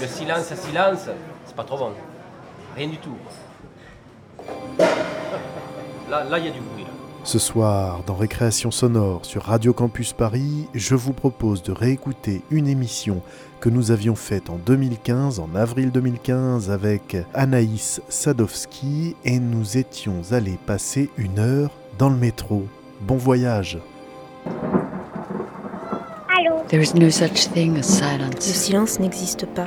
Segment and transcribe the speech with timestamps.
[0.00, 1.08] Le silence à silence,
[1.44, 1.90] c'est pas trop bon.
[2.74, 3.14] Rien du tout.
[6.08, 6.84] Là, là, il y a du bruit.
[6.84, 6.90] Là.
[7.22, 12.66] Ce soir, dans Récréation sonore sur Radio Campus Paris, je vous propose de réécouter une
[12.66, 13.20] émission
[13.60, 20.22] que nous avions faite en 2015, en avril 2015, avec Anaïs Sadowski, et nous étions
[20.30, 22.64] allés passer une heure dans le métro.
[23.02, 23.78] Bon voyage
[26.38, 26.64] Allô?
[26.68, 28.40] There is no such thing as Le silence.
[28.40, 29.66] silence n'existe pas.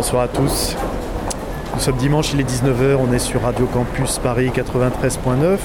[0.00, 0.74] Bonsoir à tous.
[1.74, 5.58] Nous sommes dimanche, il est 19h, on est sur Radio Campus Paris 93.9.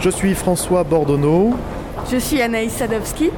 [0.00, 1.52] Je suis François Bordonneau
[2.10, 3.30] Je suis Anaïs Sadowski.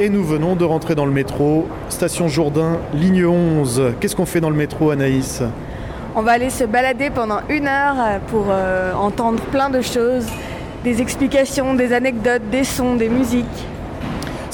[0.00, 3.92] et nous venons de rentrer dans le métro, station Jourdain, ligne 11.
[4.00, 5.42] Qu'est-ce qu'on fait dans le métro Anaïs?
[6.16, 10.28] On va aller se balader pendant une heure pour euh, entendre plein de choses,
[10.82, 13.66] des explications, des anecdotes, des sons, des musiques.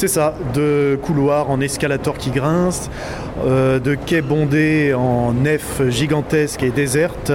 [0.00, 2.88] C'est ça, de couloirs en escalator qui grince,
[3.44, 7.32] euh, de quais bondés en nef gigantesque et déserte.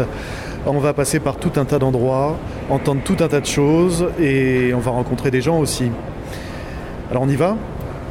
[0.66, 2.36] On va passer par tout un tas d'endroits,
[2.72, 5.92] entendre tout un tas de choses et on va rencontrer des gens aussi.
[7.12, 7.56] Alors on y va?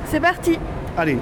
[0.06, 0.56] C'est parti
[0.96, 1.18] Allez,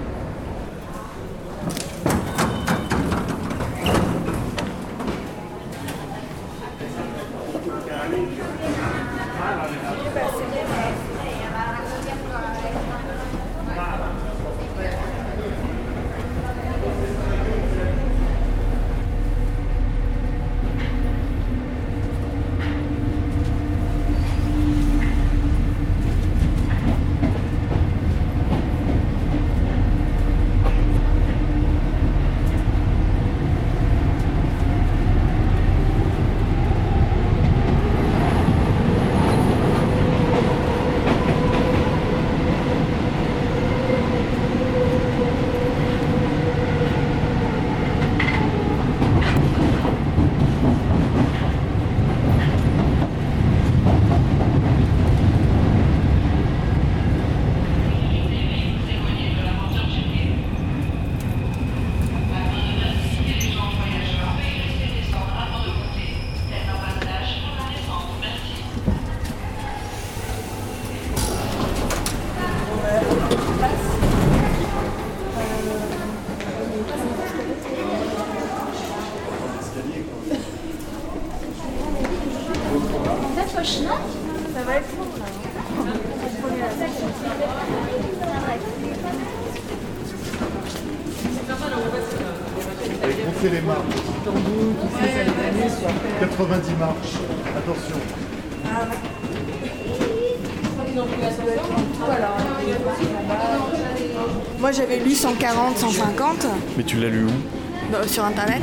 [105.22, 106.46] 140, 150
[106.76, 107.94] Mais tu l'as lu où?
[107.94, 108.60] Euh, sur internet.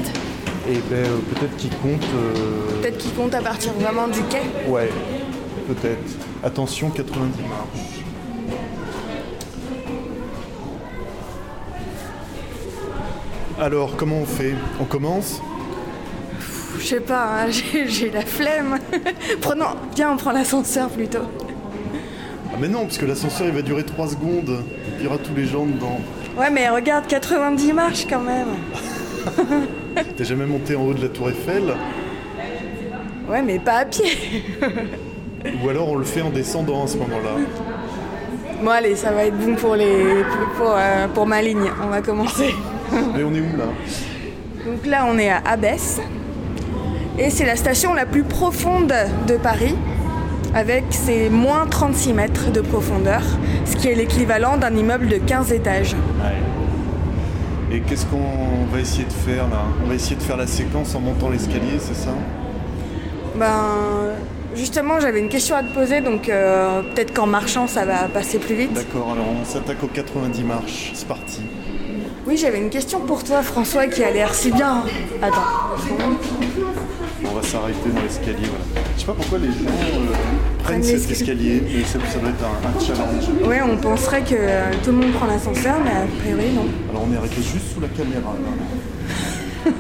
[0.68, 2.04] Eh ben euh, peut-être qu'il compte.
[2.14, 4.42] euh, Peut-être qu'ils comptent à partir vraiment du quai.
[4.68, 4.90] Ouais,
[5.70, 6.18] peut-être.
[6.44, 8.04] Attention, 90 marches.
[13.60, 14.54] Alors, comment on fait?
[14.80, 15.42] On commence?
[16.78, 18.80] Je sais pas, hein, j'ai j'ai la flemme.
[19.42, 19.66] Prenons,
[19.96, 21.24] viens on prend l'ascenseur plutôt.
[22.52, 24.64] Ah mais non, parce que l'ascenseur il va durer 3 secondes.
[24.98, 26.00] Il y aura tous les gens dedans.
[26.40, 28.48] Ouais mais regarde, 90 marches quand même.
[30.18, 31.74] T'es jamais monté en haut de la tour Eiffel
[33.30, 34.46] Ouais mais pas à pied.
[35.62, 37.32] Ou alors on le fait en descendant à ce moment-là.
[38.64, 40.24] Bon allez, ça va être bon pour, les,
[40.58, 41.70] pour, euh, pour ma ligne.
[41.84, 42.54] On va commencer.
[43.16, 43.66] Mais on est où là
[44.66, 46.00] Donc là, on est à Abbesse.
[47.18, 48.94] Et c'est la station la plus profonde
[49.28, 49.76] de Paris,
[50.54, 53.22] avec ses moins 36 mètres de profondeur,
[53.66, 55.96] ce qui est l'équivalent d'un immeuble de 15 étages.
[57.72, 59.64] Et qu'est-ce qu'on va essayer de faire là?
[59.84, 62.10] On va essayer de faire la séquence en montant l'escalier, c'est ça?
[63.36, 64.16] Ben,
[64.56, 68.40] justement, j'avais une question à te poser, donc euh, peut-être qu'en marchant, ça va passer
[68.40, 68.74] plus vite.
[68.74, 70.92] D'accord, alors on s'attaque aux 90 marches.
[70.96, 71.42] C'est parti.
[72.26, 74.84] Oui, j'avais une question pour toi, François, qui a l'air si bien.
[75.22, 75.78] Attends.
[77.26, 78.48] On va s'arrêter dans l'escalier.
[78.48, 78.66] Voilà.
[78.96, 80.14] Je sais pas pourquoi les gens euh,
[80.64, 83.30] prennent cet escalier, mais ça, ça doit être un, un challenge.
[83.48, 86.66] Ouais, on penserait que euh, tout le monde prend l'ascenseur, mais a priori, non.
[86.90, 88.34] Alors on est arrêté juste sous la caméra.
[88.34, 88.40] là.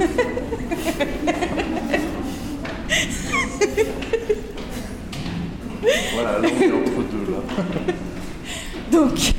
[6.13, 7.39] voilà, là on est entre deux là.
[8.91, 9.33] Donc,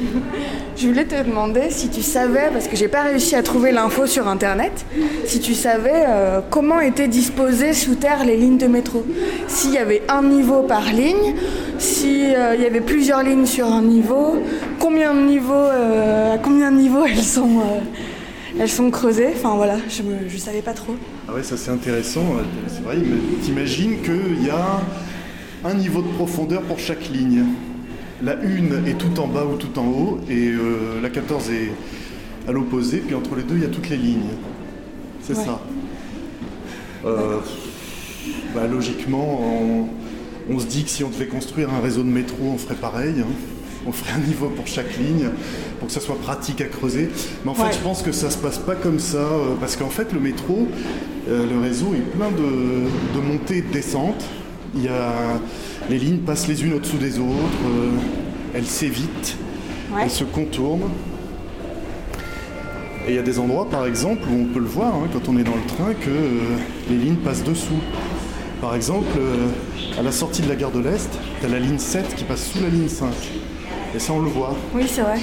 [0.76, 4.06] je voulais te demander si tu savais, parce que j'ai pas réussi à trouver l'info
[4.06, 4.85] sur internet,
[5.25, 9.05] si tu savais euh, comment étaient disposées sous terre les lignes de métro.
[9.49, 11.35] S'il y avait un niveau par ligne,
[11.79, 14.37] s'il y avait plusieurs lignes sur un niveau,
[14.79, 19.31] combien de niveaux, euh, à combien de niveaux elles sont, euh, creusées.
[19.35, 20.94] Enfin voilà, je, je savais pas trop.
[21.29, 22.20] Ah ouais, ça c'est intéressant.
[22.38, 24.81] euh, C'est vrai, mais t'imagines qu'il y a
[25.64, 27.44] un niveau de profondeur pour chaque ligne.
[28.22, 31.70] La 1 est tout en bas ou tout en haut, et euh, la 14 est
[32.49, 34.20] à l'opposé, puis entre les deux, il y a toutes les lignes.
[35.22, 35.44] C'est Ouais.
[35.44, 35.61] ça.
[37.06, 37.38] Euh,
[38.55, 39.87] bah, logiquement, on,
[40.55, 43.14] on se dit que si on devait construire un réseau de métro, on ferait pareil.
[43.20, 43.26] hein.
[43.87, 45.31] On ferait un niveau pour chaque ligne,
[45.78, 47.08] pour que ça soit pratique à creuser.
[47.44, 47.73] Mais en fait, Ouais.
[47.73, 50.69] je pense que ça se passe pas comme ça, euh, parce qu'en fait, le métro,
[51.31, 54.23] euh, le réseau est plein de, de montées et de descentes.
[54.75, 55.40] Il y a,
[55.90, 57.90] les lignes passent les unes au-dessous des autres, euh,
[58.54, 59.37] elles s'évitent,
[59.92, 60.02] Ouais.
[60.04, 60.88] elles se contournent.
[63.06, 65.28] Et il y a des endroits, par exemple, où on peut le voir hein, quand
[65.28, 66.40] on est dans le train, que euh,
[66.90, 67.81] les lignes passent dessous.
[68.60, 69.48] Par exemple, euh,
[69.98, 71.08] à la sortie de la gare de l'Est,
[71.40, 73.08] tu as la ligne 7 qui passe sous la ligne 5.
[73.94, 74.54] Et ça, on le voit.
[74.75, 75.19] Oui, c'est vrai.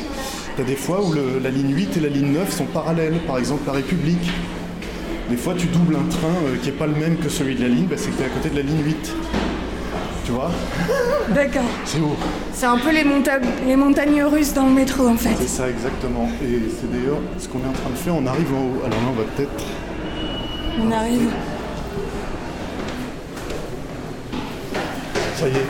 [0.55, 3.19] Tu as des fois où le- la ligne 8 et la ligne 9 sont parallèles,
[3.27, 4.29] par exemple la République.
[5.29, 7.61] Des fois, tu doubles un train euh, qui n'est pas le même que celui de
[7.61, 9.13] la ligne, bah, c'est que tu es à côté de la ligne 8.
[10.27, 10.51] Tu vois
[11.29, 11.61] D'accord.
[11.85, 12.17] C'est haut.
[12.51, 15.29] C'est un peu les, monta- les montagnes russes dans le métro en fait.
[15.39, 16.29] C'est ça exactement.
[16.43, 18.13] Et c'est d'ailleurs ce qu'on est en train de faire.
[18.13, 18.81] On arrive en haut.
[18.85, 19.63] Alors là, on va peut-être.
[20.85, 21.29] On arrive.
[25.37, 25.65] Ça y est.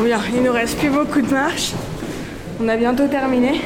[0.00, 1.74] Oui, alors, il nous reste plus beaucoup de marche.
[2.60, 3.60] On a bientôt terminé.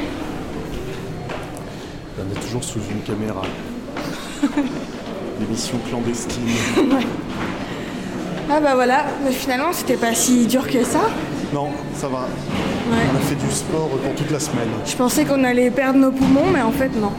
[2.19, 3.41] On est toujours sous une caméra.
[5.41, 6.49] L'émission clandestine.
[8.51, 11.01] Ah bah voilà, mais finalement c'était pas si dur que ça.
[11.55, 12.19] Non, ça va.
[12.91, 12.99] Ouais.
[13.11, 14.69] On a fait du sport pour toute la semaine.
[14.85, 17.11] Je pensais qu'on allait perdre nos poumons, mais en fait non.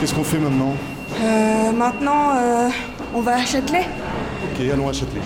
[0.00, 0.72] Qu'est-ce qu'on fait maintenant
[1.22, 2.68] Euh, maintenant, euh,
[3.14, 3.86] on va à Châtelet.
[4.44, 5.20] Ok, allons à Châtelet.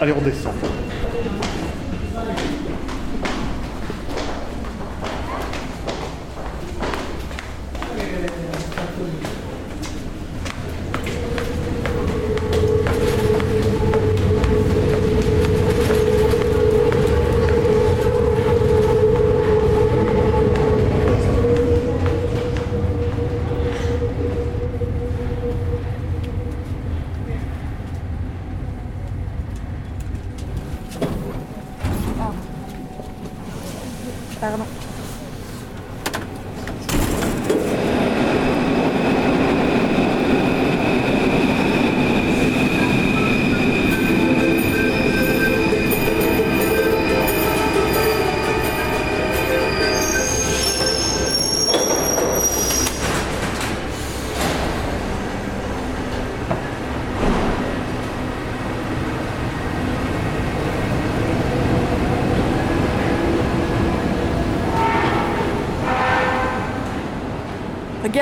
[0.00, 0.52] Allez, on descend.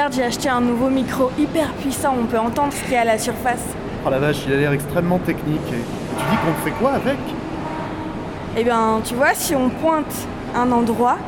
[0.00, 3.02] Regarde, j'ai acheté un nouveau micro hyper puissant, on peut entendre ce qu'il y a
[3.02, 3.62] à la surface.
[4.06, 5.60] Oh la vache, il a l'air extrêmement technique.
[5.68, 7.18] Et tu dis qu'on fait quoi avec?
[8.56, 10.26] Eh bien, tu vois, si on pointe
[10.56, 11.18] un endroit,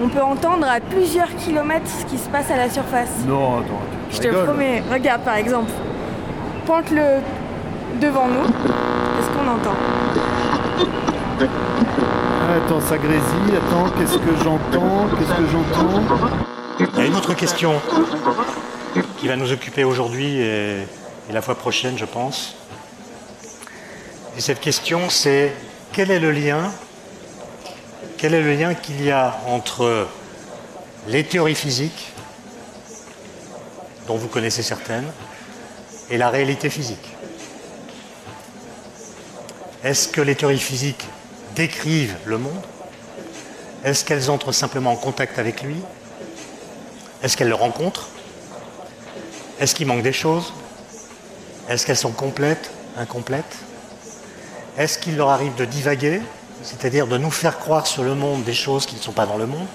[0.00, 3.10] on peut entendre à plusieurs kilomètres ce qui se passe à la surface.
[3.26, 4.44] Non, attends, tu Je te rigoles.
[4.44, 5.72] promets, regarde par exemple.
[6.66, 7.20] Pointe-le
[8.00, 8.46] devant nous.
[8.46, 9.74] Qu'est-ce qu'on entend?
[12.64, 13.56] Attends, ça grésille.
[13.56, 15.08] Attends, qu'est-ce que j'entends?
[15.18, 16.57] Qu'est-ce que j'entends?
[16.80, 17.80] Il y a une autre question
[19.18, 20.86] qui va nous occuper aujourd'hui et,
[21.30, 22.54] la fois prochaine, je pense.
[24.36, 25.52] Et cette question, c'est
[25.92, 26.72] quel est le lien
[28.16, 30.06] Quel est le lien qu'il y a entre
[31.08, 32.12] les théories physiques,
[34.06, 35.10] dont vous connaissez certaines,
[36.10, 37.16] et la réalité physique?
[39.82, 41.06] Est-ce que les théories physiques
[41.56, 42.62] décrivent le monde?
[43.82, 45.76] Est-ce qu'elles entrent simplement en contact avec lui?
[47.22, 48.08] Est-ce qu'elles le rencontrent?
[49.60, 50.52] Est-ce qu'il manque des choses?
[51.68, 53.56] Est-ce qu'elles sont complètes, incomplètes?
[54.76, 56.20] Est-ce qu'il leur arrive de divaguer
[56.62, 59.36] c'est-à-dire de nous faire croire sur le monde des choses qui ne sont pas dans
[59.36, 59.66] le monde,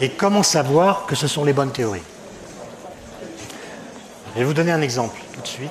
[0.00, 2.02] et comment savoir que ce sont les bonnes théories?
[4.34, 5.70] Je vais vous donner un exemple tout de suite.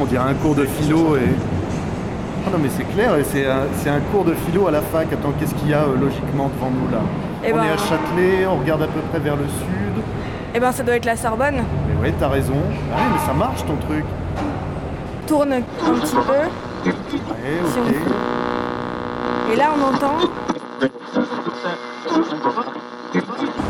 [0.00, 1.28] On dirait un cours de philo et.
[2.46, 4.80] Ah non mais c'est clair, et c'est un, c'est un cours de philo à la
[4.80, 5.12] fac.
[5.12, 7.00] Attends, qu'est-ce qu'il y a euh, logiquement devant nous là?
[7.46, 10.02] Eh On ben- est à Châtelet, on regarde à peu près vers le sud.
[10.54, 11.62] Eh ben, ça doit être la Sorbonne.
[11.88, 12.54] Mais ouais, t'as raison.
[12.92, 14.04] Ah oui, mais ça marche ton truc.
[15.26, 16.20] Tourne un petit peu.
[16.32, 16.90] Ouais,
[17.66, 17.94] Si ok.
[19.52, 20.18] Et là, on entend.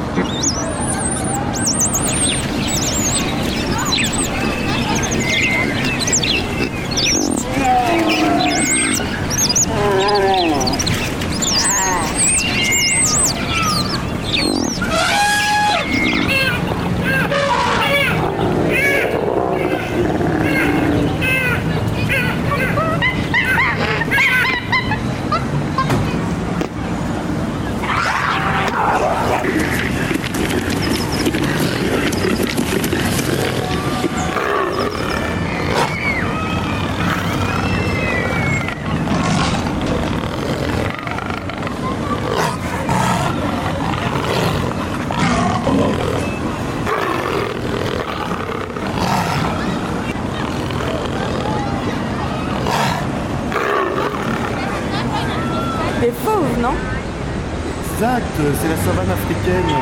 [58.53, 59.75] c'est la savane africaine.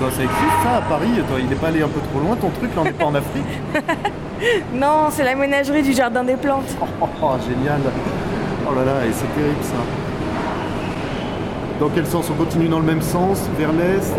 [0.00, 2.50] Ça existe ça à Paris Toi, il n'est pas allé un peu trop loin ton
[2.50, 3.44] truc Là, on n'est pas en Afrique
[4.74, 6.76] Non, c'est la ménagerie du jardin des plantes.
[6.80, 7.80] Oh, oh, génial
[8.68, 9.76] Oh là là, et c'est terrible ça.
[11.80, 14.14] Dans quel sens On continue dans le même sens, vers l'est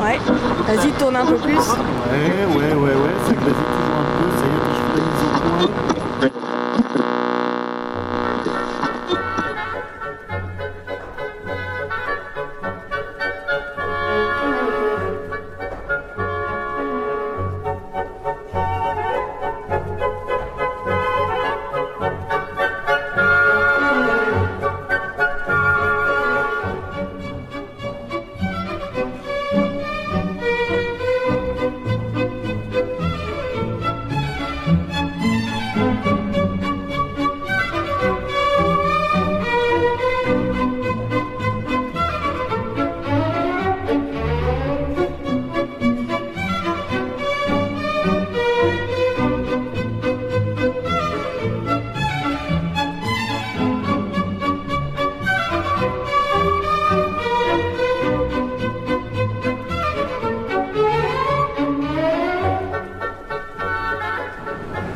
[0.00, 0.18] Ouais.
[0.66, 1.54] Vas-y, tourne un peu plus.
[1.54, 5.38] Ouais, ouais, ouais, ouais, ça grésille toujours un peu, ça y est, je mise au
[5.38, 6.01] point.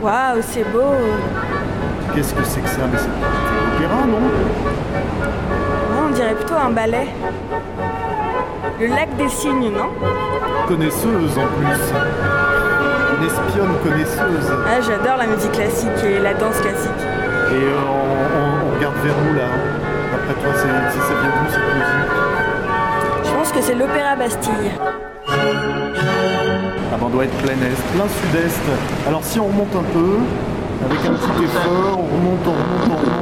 [0.01, 0.95] Waouh, c'est beau.
[2.15, 7.09] Qu'est-ce que c'est que ça Mais c'est l'opéra, non Ouais, on dirait plutôt un ballet.
[8.81, 9.91] Le lac des cygnes, non
[10.69, 11.83] Connaisseuse en plus.
[13.19, 14.53] Une espionne connaisseuse.
[14.67, 16.91] Ah, j'adore la musique classique et la danse classique.
[17.01, 17.93] Et euh, on,
[18.39, 19.45] on- on regarde vers où là
[20.15, 24.71] Après toi, c'est- c'est- ça vient d'où cette musique Je pense que c'est l'Opéra Bastille.
[25.99, 28.61] Ah ben, on doit être plein est, plein sud-est.
[29.07, 30.19] Alors si on remonte un peu,
[30.85, 33.17] avec un petit effort, on remonte, on remonte, on remonte.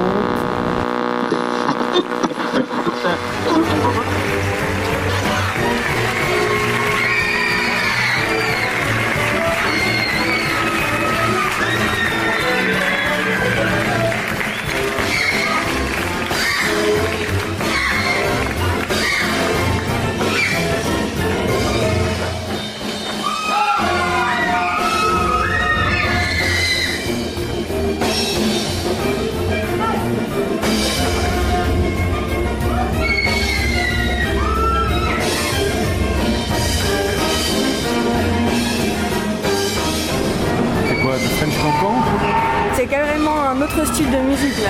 [42.84, 44.68] C'est carrément un autre style de musique là.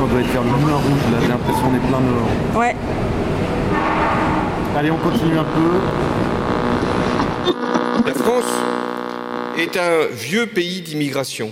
[0.00, 2.28] On doit être vers le Moulin Rouge, là, j'ai l'impression qu'on est plein nord.
[2.54, 2.76] Ouais.
[4.76, 5.80] Allez, on continue un peu.
[8.06, 8.44] La France
[9.58, 11.50] est un vieux pays d'immigration.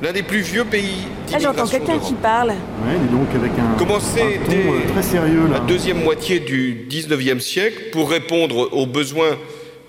[0.00, 2.50] L'un des plus vieux pays Là, j'entends d'immigration quelqu'un qui parle.
[2.50, 5.54] Ouais, dis donc avec un, Commencé un ton euh, très sérieux là.
[5.54, 9.36] la deuxième moitié du 19e siècle pour répondre aux besoins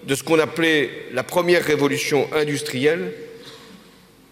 [0.08, 3.14] de ce qu'on appelait la première révolution industrielle,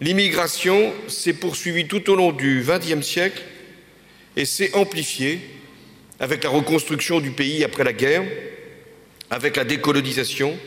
[0.02, 3.42] l'immigration s'est poursuivie tout au long du 20e siècle
[4.36, 5.40] et s'est amplifiée
[6.18, 8.24] avec la reconstruction du pays après la guerre,
[9.30, 10.58] avec la décolonisation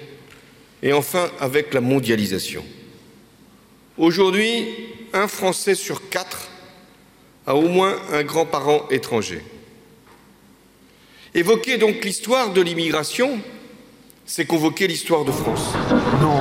[0.81, 2.63] et enfin avec la mondialisation.
[3.97, 4.67] Aujourd'hui,
[5.13, 6.49] un Français sur quatre
[7.45, 9.41] à au moins un grand-parent étranger.
[11.33, 13.39] Évoquer donc l'histoire de l'immigration,
[14.25, 15.73] c'est convoquer l'histoire de France.
[16.21, 16.39] Non,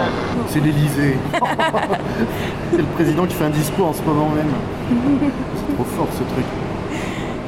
[0.54, 1.16] c'est l'Elysée.
[2.70, 4.46] c'est le président qui fait un discours en ce moment même.
[5.56, 6.44] C'est trop fort ce truc.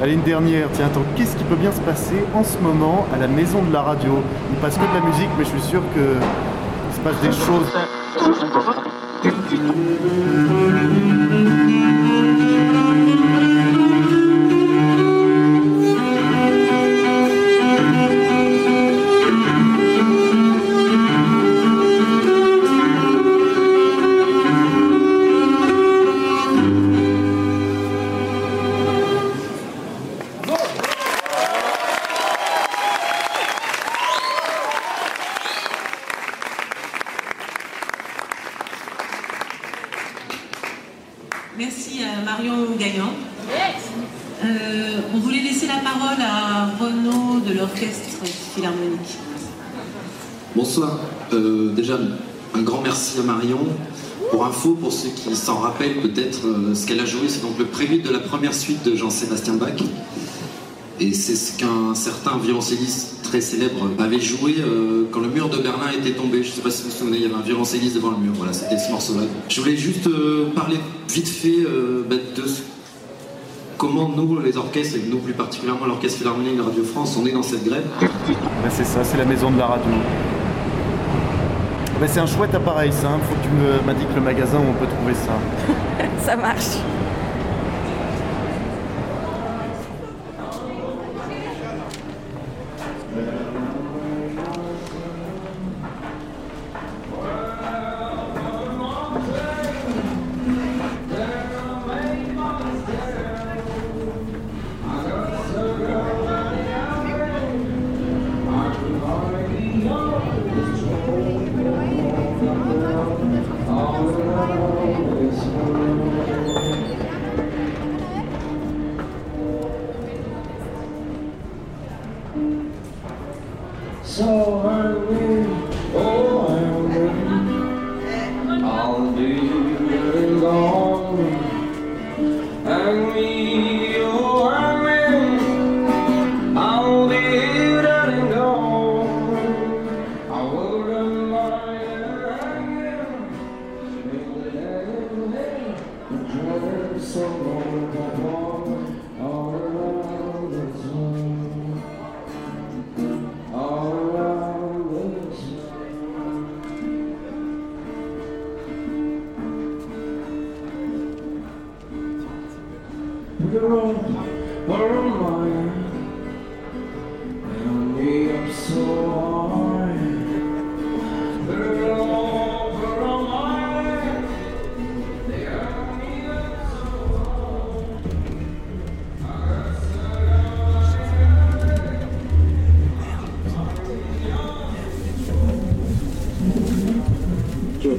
[0.03, 0.67] Allez, une dernière.
[0.73, 3.73] Tiens, attends, qu'est-ce qui peut bien se passer en ce moment à la maison de
[3.73, 4.19] la radio?
[4.51, 6.17] Il passe que de la musique, mais je suis sûr que
[6.95, 7.73] se passe des choses.
[55.77, 58.83] Rappellent peut-être, euh, ce qu'elle a joué, c'est donc le prélude de la première suite
[58.85, 59.73] de Jean-Sébastien Bach.
[60.99, 65.59] Et c'est ce qu'un certain violoncelliste très célèbre avait joué euh, quand le mur de
[65.59, 66.43] Berlin était tombé.
[66.43, 68.17] Je ne sais pas si vous vous souvenez, il y avait un violoncelliste devant le
[68.17, 68.33] mur.
[68.35, 69.25] Voilà, c'était ce morceau-là.
[69.51, 70.79] Je voulais juste euh, parler
[71.13, 71.67] vite fait
[72.09, 72.43] bah, de
[73.77, 77.33] comment nous, les orchestres, et nous plus particulièrement l'Orchestre Philharmonique de Radio France, on est
[77.33, 77.85] dans cette grève.
[78.71, 79.93] C'est ça, c'est la maison de la radio.
[82.01, 83.19] Ben, c'est un chouette appareil ça, hein.
[83.23, 85.33] faut que tu m'indiques le magasin où on peut trouver ça.
[86.27, 86.77] Ça marche.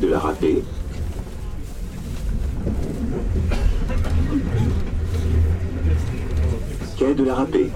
[0.08, 0.64] De la Râpée.
[6.98, 7.70] Quai de la Râpée.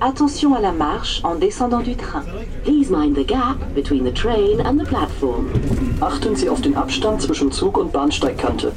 [0.00, 2.24] Attention à la marche en descendant du train.
[2.64, 5.48] Please mind the gap between the train and the platform.
[6.00, 8.72] Achten Sie auf den Abstand zwischen Zug und Bahnsteigkante.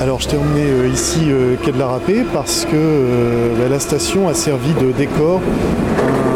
[0.00, 3.68] Alors je t'ai emmené euh, ici euh, quai de la Râpée parce que euh, bah,
[3.68, 5.40] la station a servi de décor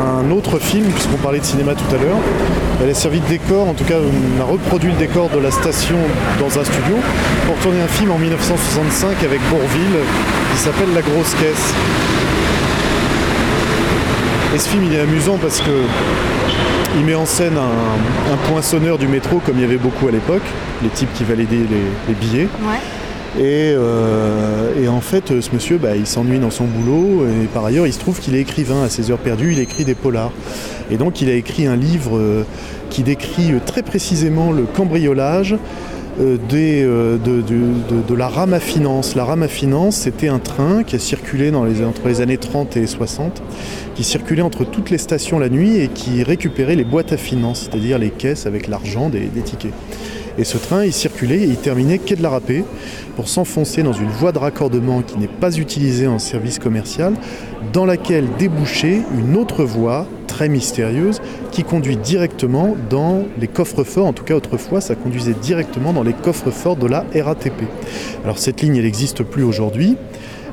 [0.03, 2.19] à un autre film, puisqu'on parlait de cinéma tout à l'heure.
[2.83, 5.53] Elle a servi de décor, en tout cas on a reproduit le décor de la
[5.53, 5.97] station
[6.41, 6.97] dans un studio
[7.47, 10.01] pour tourner un film en 1965 avec Bourville
[10.53, 12.24] qui s'appelle La Grosse Caisse.
[14.55, 15.71] Et ce film il est amusant parce que
[16.97, 20.13] il met en scène un, un poinçonneur du métro comme il y avait beaucoup à
[20.13, 20.45] l'époque,
[20.81, 22.49] les types qui validaient les, les billets.
[22.63, 22.79] Ouais.
[23.37, 27.27] Et, euh, et en fait, ce monsieur, bah, il s'ennuie dans son boulot.
[27.27, 29.51] Et par ailleurs, il se trouve qu'il est écrivain à ses heures perdues.
[29.53, 30.31] Il écrit des polars.
[30.89, 32.47] Et donc, il a écrit un livre euh,
[32.91, 35.57] qui décrit euh, très précisément le cambriolage
[36.19, 39.15] des, euh, de, la rame à finance.
[39.15, 42.87] La rame à finance, c'était un train qui a circulé entre les années 30 et
[42.87, 43.43] 60,
[43.95, 47.69] qui circulait entre toutes les stations la nuit et qui récupérait les boîtes à finance,
[47.69, 49.73] c'est-à-dire les caisses avec l'argent des, des tickets.
[50.37, 52.65] Et ce train, il circulait et il terminait quai de la Râpée
[53.17, 57.15] pour s'enfoncer dans une voie de raccordement qui n'est pas utilisée en service commercial,
[57.73, 61.21] dans laquelle débouchait une autre voie très mystérieuse
[61.53, 64.07] qui conduit directement dans les coffres-forts.
[64.07, 67.63] En tout cas, autrefois, ça conduisait directement dans les coffres-forts de la RATP.
[68.25, 69.97] Alors cette ligne, elle n'existe plus aujourd'hui.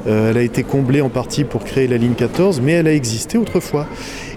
[0.07, 2.93] Euh, elle a été comblée en partie pour créer la ligne 14, mais elle a
[2.93, 3.87] existé autrefois.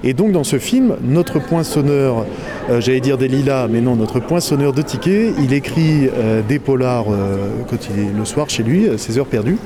[0.06, 2.26] Et donc dans ce film, notre poinçonneur,
[2.68, 6.58] euh, j'allais dire des lilas, mais non, notre poinçonneur de tickets, il écrit euh, des
[6.58, 9.56] polars euh, quand le soir chez lui, ses heures perdues.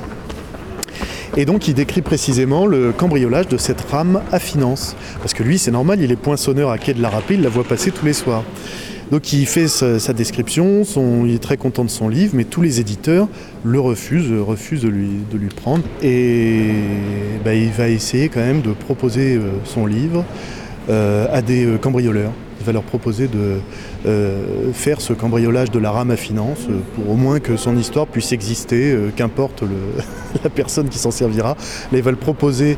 [1.37, 4.95] Et donc il décrit précisément le cambriolage de cette rame à finance.
[5.19, 7.49] Parce que lui, c'est normal, il est poinçonneur à quai de la Râpée, il la
[7.49, 8.45] voit passer tous les soirs.
[9.11, 10.85] Donc il fait sa, description,
[11.25, 13.27] il est très content de son livre, mais tous les éditeurs
[13.65, 15.83] le refusent, refusent de lui, de lui prendre.
[16.03, 16.75] Et
[17.45, 20.25] bah, il va essayer quand même de proposer euh, son livre
[20.91, 22.33] euh, à des euh, cambrioleurs.
[22.61, 23.61] Il va leur proposer de
[24.75, 26.67] faire ce cambriolage de la rame à finance
[26.97, 29.63] pour au moins que son histoire puisse exister, qu'importe
[30.43, 31.51] la personne qui s'en servira.
[31.93, 32.77] Là, il va le proposer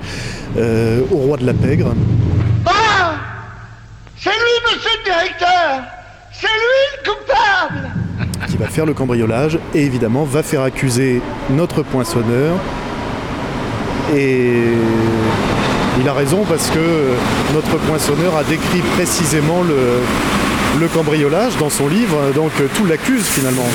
[0.58, 1.94] au roi de la pègre.
[2.66, 3.14] Ah
[4.18, 5.99] C'est lui, monsieur le directeur
[6.40, 7.90] C'est lui le coupable
[8.48, 12.56] qui va faire le cambriolage et évidemment va faire accuser notre poinçonneur.
[14.16, 14.62] Et
[16.00, 17.14] il a raison parce que
[17.54, 23.68] notre poinçonneur a décrit précisément le, le cambriolage dans son livre, donc tout l'accuse finalement.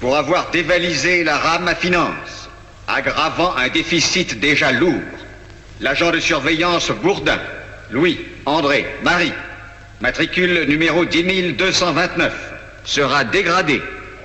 [0.00, 2.48] pour avoir dévalisé la rame à finance,
[2.88, 5.00] aggravant un déficit déjà lourd.
[5.80, 7.38] L'agent de surveillance Bourdin,
[7.90, 9.32] Louis, André, Marie,
[10.00, 12.32] matricule numéro 10229,
[12.84, 13.80] sera dégradé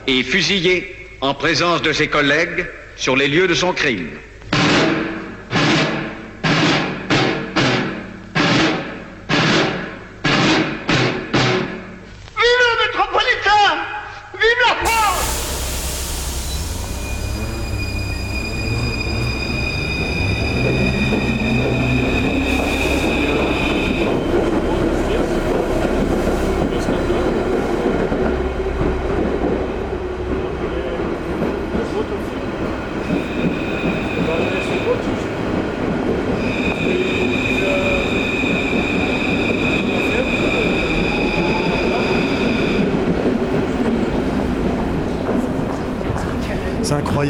[0.07, 4.09] et fusillé en présence de ses collègues sur les lieux de son crime.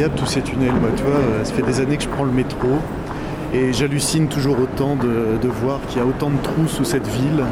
[0.09, 0.71] Incroyable tous ces tunnels.
[0.79, 2.67] Moi, tu vois, euh, ça fait des années que je prends le métro
[3.53, 7.07] et j'hallucine toujours autant de, de voir qu'il y a autant de trous sous cette
[7.07, 7.43] ville.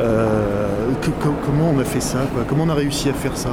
[0.00, 0.68] Euh,
[1.02, 2.44] que- que- comment on a fait ça quoi?
[2.48, 3.50] Comment on a réussi à faire ça?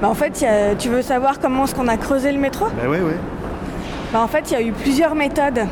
[0.00, 2.66] Bah, en fait, a- tu veux savoir comment est-ce qu'on a creusé le métro?
[2.66, 3.16] Bah ouais, ouais.
[4.12, 5.66] Bah, en fait, il y a eu plusieurs méthodes.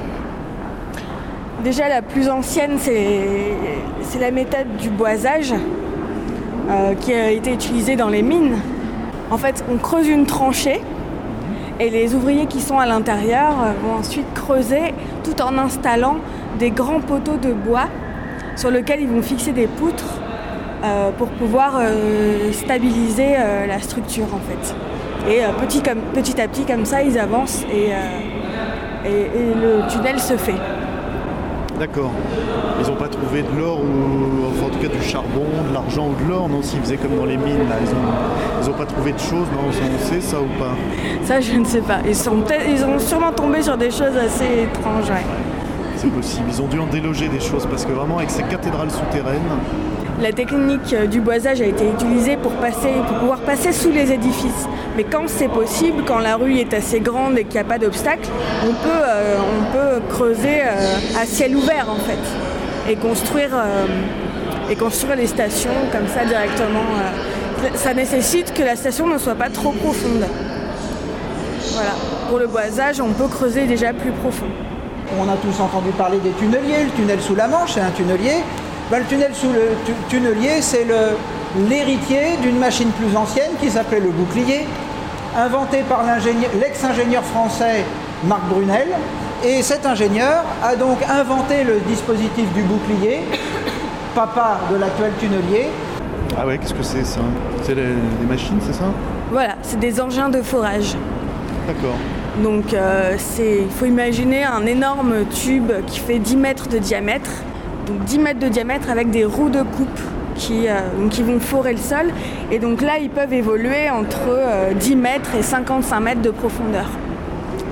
[1.65, 3.55] Déjà, la plus ancienne, c'est
[4.03, 5.53] c'est la méthode du boisage
[6.71, 8.57] euh, qui a été utilisée dans les mines.
[9.31, 10.81] En fait, on creuse une tranchée
[11.81, 16.17] et les ouvriers qui sont à l'intérieur euh, vont ensuite creuser tout en installant
[16.59, 17.89] des grands poteaux de bois
[18.57, 20.19] sur lesquels ils vont fixer des poutres
[20.83, 23.37] euh, pour pouvoir euh, stabiliser
[23.69, 24.75] la structure en fait.
[25.31, 25.83] Et petit,
[26.41, 27.91] à petit comme ça ils avancent et
[29.05, 30.55] le tunnel se fait.
[31.79, 32.13] D'accord.
[32.81, 36.09] Ils n'ont pas trouvé de l'or ou enfin, en tout cas du charbon, de l'argent
[36.09, 38.75] ou de l'or, non S'ils faisaient comme dans les mines, là, ils ont, ils ont
[38.75, 40.75] pas trouvé de choses, non On sait ça ou pas?
[41.25, 41.99] Ça je ne sais pas.
[42.07, 42.37] Ils, sont
[42.69, 45.11] ils ont sûrement tombé sur des choses assez étranges.
[45.11, 45.25] ouais.
[45.97, 46.45] C'est possible.
[46.49, 49.43] Ils ont dû en déloger des choses parce que vraiment avec ces cathédrales souterraines,
[50.23, 54.13] La technique euh, du boisage a été utilisée pour, passer, pour pouvoir passer sous les
[54.13, 54.69] édifices.
[54.97, 57.79] Mais quand c'est possible, quand la rue est assez grande et qu'il n'y a pas
[57.79, 58.29] d'obstacle,
[58.65, 62.19] on, peut, euh, on peut creuser euh, à ciel ouvert en fait
[62.89, 63.87] et construire, euh,
[64.71, 66.81] et construire les stations comme ça directement.
[67.01, 67.69] euh.
[67.75, 70.25] Ça nécessite que la station ne soit pas trop profonde.
[71.73, 71.91] Voilà.
[72.29, 74.47] Pour le boisage, on peut creuser déjà plus profond.
[75.19, 76.85] On a tous entendu parler des tunneliers.
[76.85, 78.37] Le tunnel sous la Manche, c'est un tunnelier.
[78.91, 80.87] Ben, le tunnel sous le tu- tunnelier, c'est
[81.69, 84.67] l'héritier d'une machine plus ancienne qui s'appelait le bouclier,
[85.37, 86.03] inventé par
[86.61, 87.85] l'ex-ingénieur français
[88.25, 88.89] Marc Brunel.
[89.45, 93.21] Et cet ingénieur a donc inventé le dispositif du bouclier,
[94.13, 95.69] papa de l'actuel tunnelier.
[96.37, 97.21] ah ouais, qu'est-ce que c'est ça?
[97.63, 97.95] C'est les
[98.29, 98.87] machines, c'est ça?
[99.31, 100.97] Voilà, c'est des engins de forage.
[101.69, 101.95] D'accord.
[102.43, 107.31] Donc euh, c'est, il faut imaginer un énorme tube qui fait 10 mètres de diamètre.
[107.87, 110.01] Donc 10 mètres de diamètre avec des roues de coupe
[110.35, 112.13] qui, euh, donc, qui vont forer le sol.
[112.51, 116.87] Et donc là, ils peuvent évoluer entre euh, 10 mètres et 55 mètres de profondeur.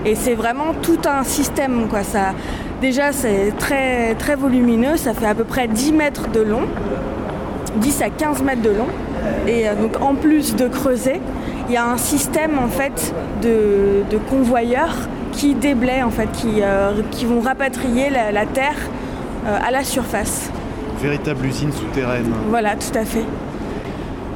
[0.06, 1.88] Et c'est vraiment tout un système.
[1.88, 2.04] Quoi.
[2.04, 2.32] Ça,
[2.80, 4.96] déjà, c'est très, très volumineux.
[4.96, 6.62] Ça fait à peu près 10 mètres de long,
[7.76, 8.86] 10 à 15 mètres de long.
[9.48, 11.20] Et euh, donc en plus de creuser,
[11.68, 14.94] il y a un système en fait de, de convoyeurs
[15.32, 18.76] qui déblaient en fait, qui, euh, qui vont rapatrier la, la terre
[19.46, 20.50] euh, à la surface.
[21.02, 22.32] Véritable usine souterraine.
[22.48, 23.24] Voilà, tout à fait.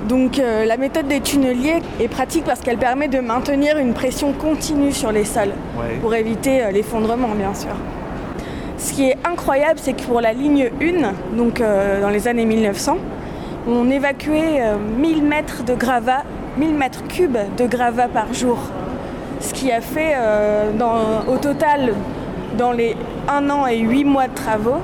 [0.08, 4.32] Donc euh, la méthode des tunneliers est pratique parce qu'elle permet de maintenir une pression
[4.32, 5.96] continue sur les sols Ouais.
[6.00, 7.70] pour éviter euh, l'effondrement bien sûr.
[8.78, 12.46] Ce qui est incroyable, c'est que pour la ligne 1, donc euh, dans les années
[12.46, 12.96] 1900,
[13.68, 16.24] on évacuait euh, 1000 mètres de gravat,
[16.56, 18.56] 1000 mètres cubes de gravat par jour.
[19.40, 20.14] Ce qui a fait
[20.78, 21.94] dans- au total,
[22.58, 22.94] dans les
[23.28, 24.80] 1 an et 8 mois de travaux,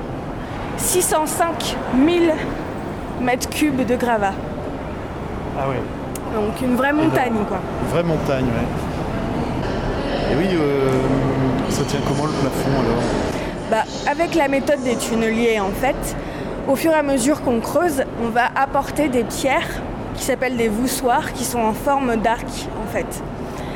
[0.77, 1.75] 605
[2.05, 2.25] 000
[3.21, 4.33] mètres cubes de gravat.
[5.59, 5.81] Ah ouais.
[6.35, 7.59] Donc une vraie montagne quoi.
[7.91, 10.31] Vraie montagne, ouais.
[10.31, 10.89] Et oui, euh,
[11.69, 13.01] ça tient comment le plafond alors?
[13.71, 16.15] Bah, avec la méthode des tunneliers, en fait,
[16.67, 19.81] au fur et à mesure qu'on creuse, on va apporter des pierres
[20.15, 22.47] qui s'appellent des voussoirs, qui sont en forme d'arc,
[22.83, 23.23] en fait.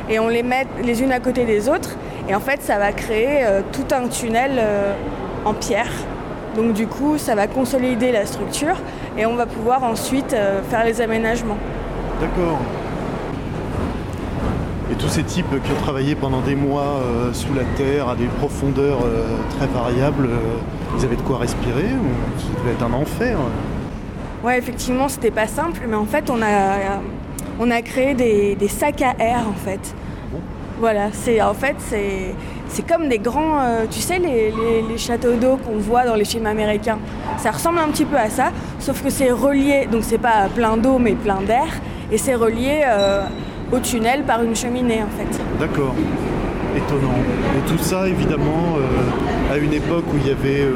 [0.08, 1.96] Et on les met les unes à côté des autres,
[2.28, 4.94] et en fait, ça va créer euh, tout un tunnel euh,
[5.44, 5.92] en pierre.
[6.56, 8.76] Donc du coup, ça va consolider la structure,
[9.18, 11.58] et on va pouvoir ensuite euh, faire les aménagements.
[12.20, 12.58] D'accord.
[14.90, 18.14] Et tous ces types qui ont travaillé pendant des mois euh, sous la terre à
[18.14, 19.24] des profondeurs euh,
[19.56, 23.38] très variables, euh, ils avaient de quoi respirer ou ça devait être un enfer?
[24.44, 27.00] Ouais, effectivement, c'était pas simple, mais en fait, on a,
[27.58, 29.94] on a créé des, des sacs à air, en fait.
[30.78, 32.34] Voilà, c'est en fait, c'est,
[32.72, 36.46] c'est comme des grands, euh, tu sais, les, châteaux d'eau qu'on voit dans les films
[36.46, 36.98] américains.
[37.36, 40.76] Ça ressemble un petit peu à ça, sauf que c'est relié, donc c'est pas plein
[40.76, 41.66] d'eau, mais plein d'air,
[42.10, 43.24] et c'est relié euh,
[43.72, 45.40] au tunnel par une cheminée, en fait.
[45.60, 45.94] D'accord.
[46.74, 47.18] Étonnant.
[47.58, 50.66] Et tout ça, évidemment, euh, à une époque où il y avait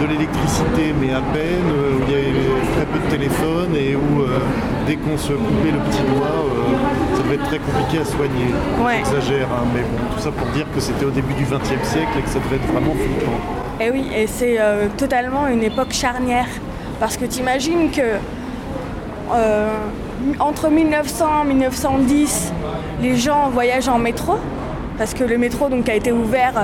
[0.00, 2.32] de l'électricité, mais à peine, euh, où il y avait
[2.76, 4.38] très peu de téléphone et où euh,
[4.86, 8.50] dès qu'on se coupait le petit doigt, euh, ça devait être très compliqué à soigner.
[8.84, 9.02] Ouais.
[9.04, 12.10] J'exagère, hein, mais bon, tout ça pour dire que c'était au début du XXe siècle
[12.18, 13.38] et que ça devait être vraiment flippant.
[13.80, 16.48] Et oui, et c'est euh, totalement une époque charnière.
[17.00, 18.18] Parce que tu imagines que
[20.38, 22.52] entre 1900 et 1910,
[23.02, 24.36] les gens voyagent en métro.
[24.96, 26.54] Parce que le métro donc, a été ouvert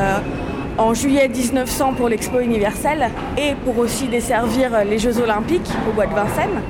[0.80, 6.06] en juillet 1900 pour l'Expo universelle et pour aussi desservir les Jeux olympiques au bois
[6.06, 6.62] de Vincennes.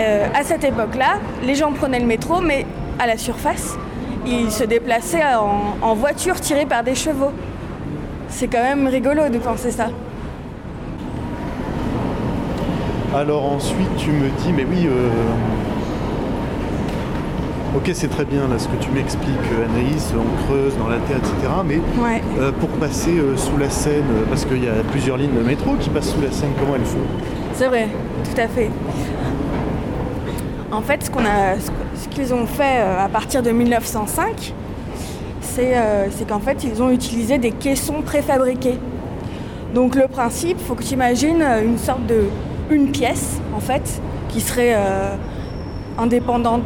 [0.00, 2.66] Euh, à cette époque-là, les gens prenaient le métro, mais
[2.98, 3.78] à la surface,
[4.26, 7.30] ils se déplaçaient en, en voiture tirée par des chevaux.
[8.28, 9.86] C'est quand même rigolo de penser ça.
[13.14, 15.08] Alors ensuite, tu me dis, mais oui, euh,
[17.76, 20.98] ok, c'est très bien là ce que tu m'expliques, euh, Anaïs, on creuse dans la
[20.98, 21.34] terre, etc.
[21.66, 22.22] Mais Ouais.
[22.40, 25.74] euh, pour passer euh, sous la Seine, parce qu'il y a plusieurs lignes de métro
[25.80, 26.98] qui passent sous la Seine, comment elles font?
[27.54, 27.88] C'est vrai,
[28.24, 28.70] tout à fait.
[30.72, 34.52] En fait, ce qu'on a, ce que- ce qu'ils ont fait à partir de 1905,
[35.40, 38.78] c'est euh, qu'en fait, ils ont utilisé des caissons préfabriqués.
[39.72, 42.24] Donc le principe, faut que tu imagines une sorte de
[42.70, 44.74] une pièce en fait qui serait
[45.98, 46.62] indépendante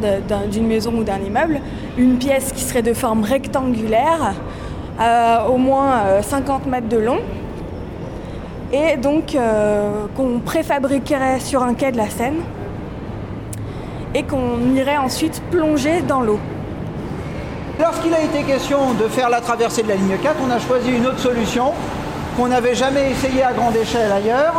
[0.50, 1.60] d'une maison ou d'un immeuble,
[1.96, 4.34] une pièce qui serait de forme rectangulaire,
[5.00, 7.18] euh, au moins euh, 50 mètres de long,
[8.72, 12.40] et donc euh, qu'on préfabriquerait sur un quai de la Seine
[14.14, 16.38] et qu'on irait ensuite plonger dans l'eau.
[17.78, 20.90] Lorsqu'il a été question de faire la traversée de la ligne 4, on a choisi
[20.90, 21.72] une autre solution
[22.36, 24.54] qu'on n'avait jamais essayée à grande échelle ailleurs,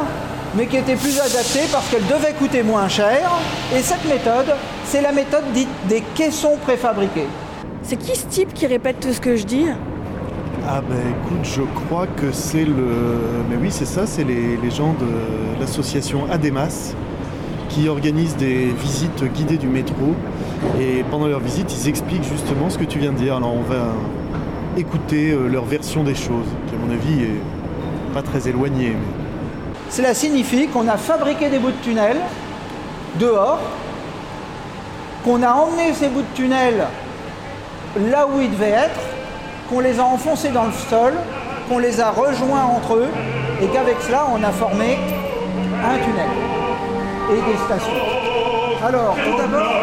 [0.56, 3.30] mais qui était plus adaptée parce qu'elle devait coûter moins cher.
[3.76, 7.28] Et cette méthode, c'est la méthode dite des caissons préfabriqués.
[7.84, 9.66] C'est qui ce type qui répète tout ce que je dis?
[10.68, 12.88] Ah ben écoute, je crois que c'est le...
[13.50, 16.94] Mais oui, c'est ça, c'est les, les gens de l'association ADEMAS
[17.70, 20.16] qui organisent des visites guidées du métro.
[20.80, 23.38] Et pendant leur visite, ils expliquent justement ce que tu viens de dire.
[23.38, 23.94] Alors on va
[24.78, 28.90] écouter euh, leur version des choses, qui à mon avis est pas très éloignée.
[28.90, 29.19] mais-
[29.89, 32.17] Cela signifie qu'on a fabriqué des bouts de tunnel
[33.15, 33.60] dehors,
[35.25, 36.86] qu'on a emmené ces bouts de tunnel
[38.12, 38.99] là où ils devaient être,
[39.67, 41.13] qu'on les a enfoncés dans le sol,
[41.67, 43.10] qu'on les a rejoints entre eux,
[43.62, 44.97] et qu'avec cela, on a formé
[45.84, 46.30] un tunnel
[47.32, 47.93] et des stations.
[48.86, 49.73] Alors, tout d'abord,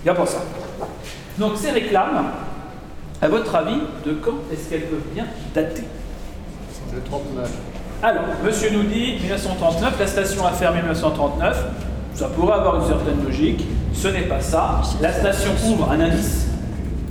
[0.00, 0.38] il n'y a pas ça.
[1.38, 2.26] Donc ces réclames,
[3.20, 5.84] à votre avis, de quand est-ce qu'elles peuvent bien dater?
[6.92, 7.50] Le 39.
[8.02, 11.64] alors, monsieur nous dit 1939, la station a fermé en 1939.
[12.14, 13.64] Ça pourrait avoir une certaine logique.
[13.92, 14.80] Ce n'est pas ça.
[15.00, 16.46] La station ouvre un indice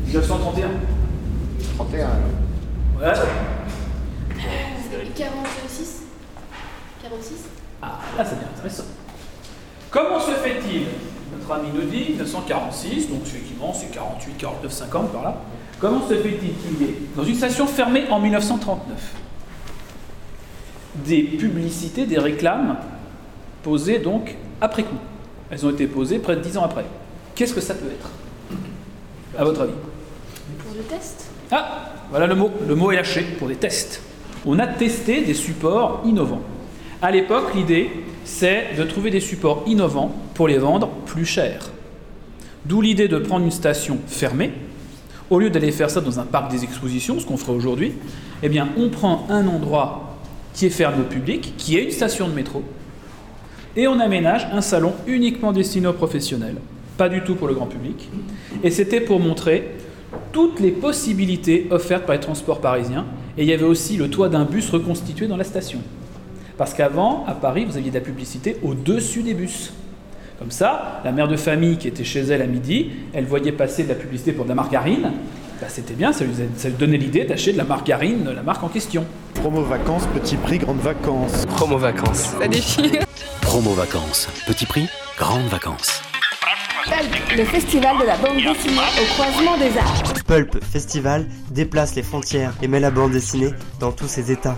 [0.05, 0.67] 1931.
[1.77, 2.07] 31.
[2.99, 3.13] Ouais.
[5.15, 6.03] 46
[7.03, 7.35] 46
[7.81, 8.83] Ah, là, c'est bien intéressant.
[9.91, 10.85] Comment se fait-il
[11.49, 15.35] Notre ami nous dit 1946, donc effectivement, c'est 48, 49, 50 par là.
[15.79, 19.15] Comment se fait-il qu'il y ait, dans une station fermée en 1939,
[21.05, 22.77] des publicités, des réclames
[23.63, 24.97] posées donc après coup?
[25.49, 26.85] Elles ont été posées près de 10 ans après.
[27.33, 28.11] Qu'est-ce que ça peut être?
[29.35, 29.73] À votre avis?
[30.59, 32.51] Pour le test Ah, voilà le mot.
[32.67, 34.03] Le mot est lâché pour des tests.
[34.45, 36.41] On a testé des supports innovants.
[37.01, 37.89] À l'époque, l'idée,
[38.29, 41.71] c'est de trouver des supports innovants pour les vendre plus cher.
[42.65, 44.51] D'où l'idée de prendre une station fermée,
[45.29, 47.93] au lieu d'aller faire ça dans un parc des expositions, ce qu'on ferait aujourd'hui,
[48.43, 50.17] eh on prend un endroit
[50.53, 52.63] qui est fermé au public, qui est une station de métro,
[53.75, 56.57] et on aménage un salon uniquement destiné aux professionnels,
[56.97, 58.09] pas du tout pour le grand public.
[58.63, 59.71] Et c'était pour montrer
[60.31, 63.05] toutes les possibilités offertes par les transports parisiens.
[63.37, 65.79] Et il y avait aussi le toit d'un bus reconstitué dans la station.
[66.59, 69.71] Parce qu'avant, à Paris, vous aviez de la publicité au-dessus des bus.
[70.39, 73.83] Comme ça, la mère de famille qui était chez elle à midi, elle voyait passer
[73.83, 75.13] de la publicité pour de la margarine.
[75.61, 78.41] Bah, c'était bien, ça lui, ça lui donnait l'idée d'acheter de la margarine de la
[78.41, 79.05] marque en question.
[79.35, 81.45] Promo vacances, petit prix, grandes vacances.
[81.45, 82.35] Promo vacances.
[82.37, 83.05] Ça déchire.
[83.39, 84.27] Promo vacances.
[84.45, 86.01] Petit prix, grandes vacances.
[87.37, 90.13] Le festival de la bande dessinée au croisement des arts.
[90.27, 94.57] Pulp Festival déplace les frontières et met la bande dessinée dans tous ses états.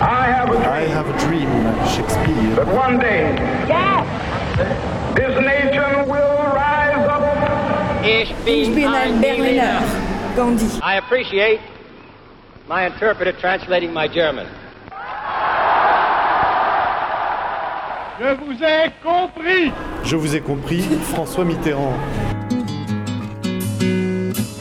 [0.00, 1.50] I have a dream,
[1.86, 2.56] Shakespeare.
[2.56, 3.34] But one day,
[5.14, 7.22] this nation will rise up.
[8.04, 9.82] Ich bin ein Berliner.
[10.34, 10.80] Gandhi.
[10.82, 11.60] I appreciate
[12.66, 14.46] my interpreter translating my German.
[18.18, 19.72] Je vous ai compris.
[20.04, 20.82] Je vous ai compris,
[21.12, 21.94] François Mitterrand.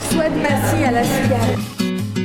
[0.10, 1.79] Souhaite Massy à la cigale.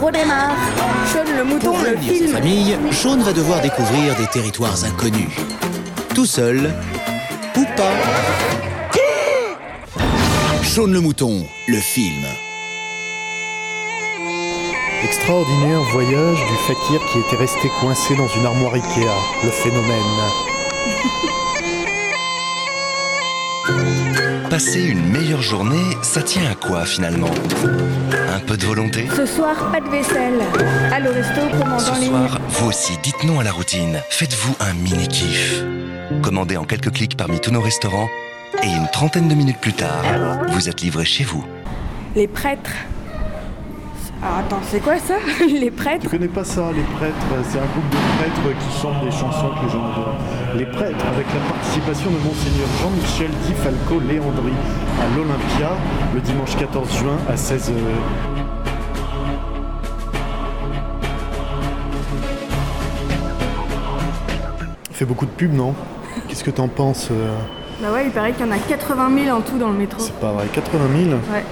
[0.00, 0.56] redémarre.
[1.12, 5.30] Sean le mouton, Pour le sa famille, Sean va devoir découvrir des territoires inconnus.
[6.14, 6.72] Tout seul
[7.56, 7.92] ou pas.
[10.62, 12.24] Sean le mouton, le film.
[15.04, 20.02] Extraordinaire voyage du fakir qui était resté coincé dans une armoire Ikea, le phénomène.
[24.58, 27.30] Passer une meilleure journée, ça tient à quoi finalement?
[28.28, 29.06] Un peu de volonté?
[29.14, 30.40] Ce soir, pas de vaisselle.
[30.90, 34.02] À le resto, commande Ce soir, vous aussi, dites non à la routine.
[34.10, 35.62] Faites-vous un mini-kiff.
[36.22, 38.08] Commandez en quelques clics parmi tous nos restaurants
[38.64, 40.02] et une trentaine de minutes plus tard,
[40.48, 41.46] vous êtes livré chez vous.
[42.16, 42.72] Les prêtres.
[44.20, 45.14] Alors attends, c'est quoi ça
[45.46, 47.14] Les prêtres Tu connais pas ça, les prêtres
[47.48, 50.18] C'est un groupe de prêtres qui chantent des chansons que les gens adorent.
[50.56, 54.52] Les prêtres, avec la participation de Monseigneur Jean-Michel Di Falco Léandri
[55.00, 55.70] à l'Olympia
[56.14, 57.70] le dimanche 14 juin à 16h.
[64.90, 65.74] Fait beaucoup de pubs, non
[66.28, 67.36] Qu'est-ce que t'en penses euh,
[67.80, 70.00] Bah ouais, il paraît qu'il y en a 80 000 en tout dans le métro.
[70.00, 71.44] C'est pas vrai, 80 000 Ouais.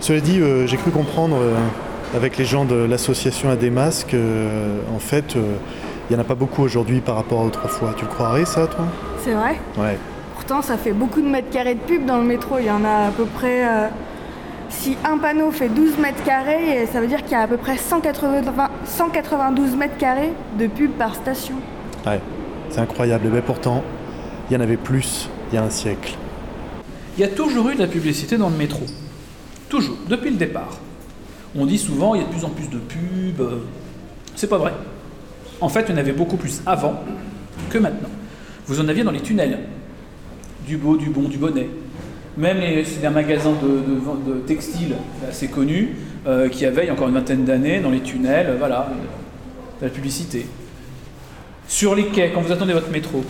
[0.00, 1.54] Cela dit, euh, j'ai cru comprendre euh,
[2.14, 5.56] avec les gens de l'association à des masques, euh, en fait, euh,
[6.08, 7.94] il n'y en a pas beaucoup aujourd'hui par rapport à autrefois.
[7.96, 8.86] Tu le croirais ça, toi?
[9.24, 9.56] C'est vrai?
[9.76, 9.98] Ouais.
[10.34, 12.58] Pourtant, ça fait beaucoup de mètres carrés de pub dans le métro.
[12.58, 13.66] Il y en a à peu près.
[13.68, 13.88] euh,
[14.68, 17.56] si un panneau fait 12 mètres carrés, ça veut dire qu'il y a à peu
[17.56, 18.42] près 180
[18.84, 21.54] 192 mètres carrés de pub par station.
[22.06, 22.20] Ouais,
[22.70, 23.28] c'est incroyable.
[23.32, 23.82] Mais pourtant,
[24.50, 26.14] il y en avait plus il y a un siècle.
[27.16, 28.82] Il y a toujours eu de la publicité dans le métro.
[29.68, 30.78] Toujours, depuis le départ.
[31.58, 33.60] On dit souvent il y a de plus en plus de pubs.
[34.34, 34.72] C'est pas vrai.
[35.60, 37.02] En fait, il y en avait beaucoup plus avant
[37.70, 38.10] que maintenant.
[38.66, 39.58] Vous en aviez dans les tunnels.
[40.66, 41.68] Du beau, du bon, du bonnet.
[42.36, 44.94] Même les- c'est un magasin de, de de textiles
[45.28, 45.96] assez connu
[46.26, 48.90] euh, qui avait encore une vingtaine d'années dans les tunnels, voilà,
[49.80, 50.44] de la publicité.
[51.68, 53.24] Sur les quais, quand vous attendez votre métro,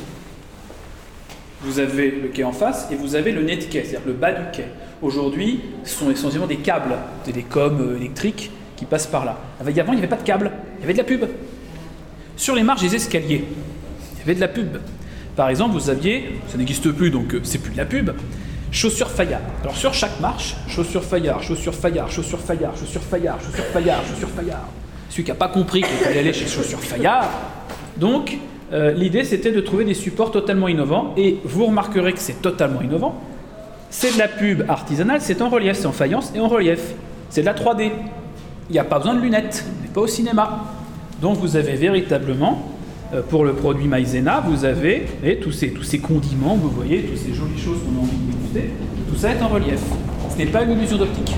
[1.62, 4.12] vous avez le quai en face et vous avez le nez de quai, c'est-à-dire le
[4.12, 4.64] bas du quai.
[5.03, 9.39] Aujourd'hui, ce sont essentiellement des câbles, télécoms euh, électriques qui passent par là.
[9.61, 11.25] Avant, il n'y avait pas de câbles, il y avait de la pub.
[12.37, 13.45] Sur les marges des escaliers,
[14.15, 14.79] il y avait de la pub.
[15.35, 18.11] Par exemple, vous aviez, ça n'existe plus donc euh, c'est plus de la pub,
[18.71, 19.43] chaussures Fayard.
[19.63, 24.31] Alors sur chaque marche, chaussures Fayard, chaussures Fayard, chaussures Fayard, chaussures Fayard, chaussures Fayard, chaussures
[24.31, 24.69] Fayard.
[25.11, 27.29] Celui qui n'a pas compris qu'il fallait aller chez chaussures Fayard.
[27.99, 28.39] Donc,
[28.73, 32.81] euh, l'idée c'était de trouver des supports totalement innovants et vous remarquerez que c'est totalement
[32.81, 33.23] innovant.
[33.91, 36.80] C'est de la pub artisanale, c'est en relief, c'est en faïence et en relief.
[37.30, 37.91] C'est de la 3D.
[38.68, 40.64] Il n'y a pas besoin de lunettes, on n'est pas au cinéma.
[41.22, 42.62] Donc vous avez véritablement,
[43.14, 47.03] euh, pour le produit maïzena, vous avez et tous, ces, tous ces condiments, vous voyez,
[47.03, 48.70] toutes ces jolies choses qu'on a envie de déguster,
[49.09, 49.80] tout ça est en relief.
[50.30, 51.34] Ce n'est pas une illusion d'optique.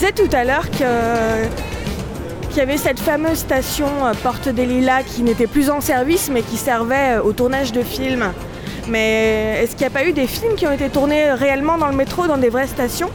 [0.00, 5.22] Disais tout à l'heure qu'il y avait cette fameuse station euh, Porte des Lilas qui
[5.22, 8.32] n'était plus en service mais qui servait euh, au tournage de films.
[8.88, 11.88] Mais est-ce qu'il n'y a pas eu des films qui ont été tournés réellement dans
[11.88, 13.10] le métro, dans des vraies stations?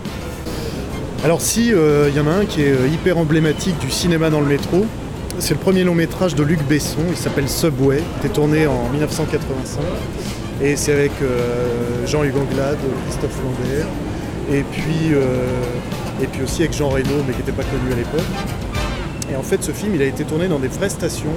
[1.24, 4.42] Alors si, euh, il y en a un qui est hyper emblématique du cinéma dans
[4.42, 4.86] le métro.
[5.40, 8.90] C'est le premier long métrage de Luc Besson, il s'appelle Subway, il était tourné en
[8.90, 9.82] 1985.
[10.62, 11.12] Et c'est avec
[12.06, 12.78] Jean-Hugues Anglade,
[13.08, 13.88] Christophe Lambert,
[14.54, 15.14] et puis,
[16.22, 18.22] et puis aussi avec Jean Reno, mais qui n'était pas connu à l'époque.
[19.32, 21.34] Et en fait, ce film, il a été tourné dans des vraies stations,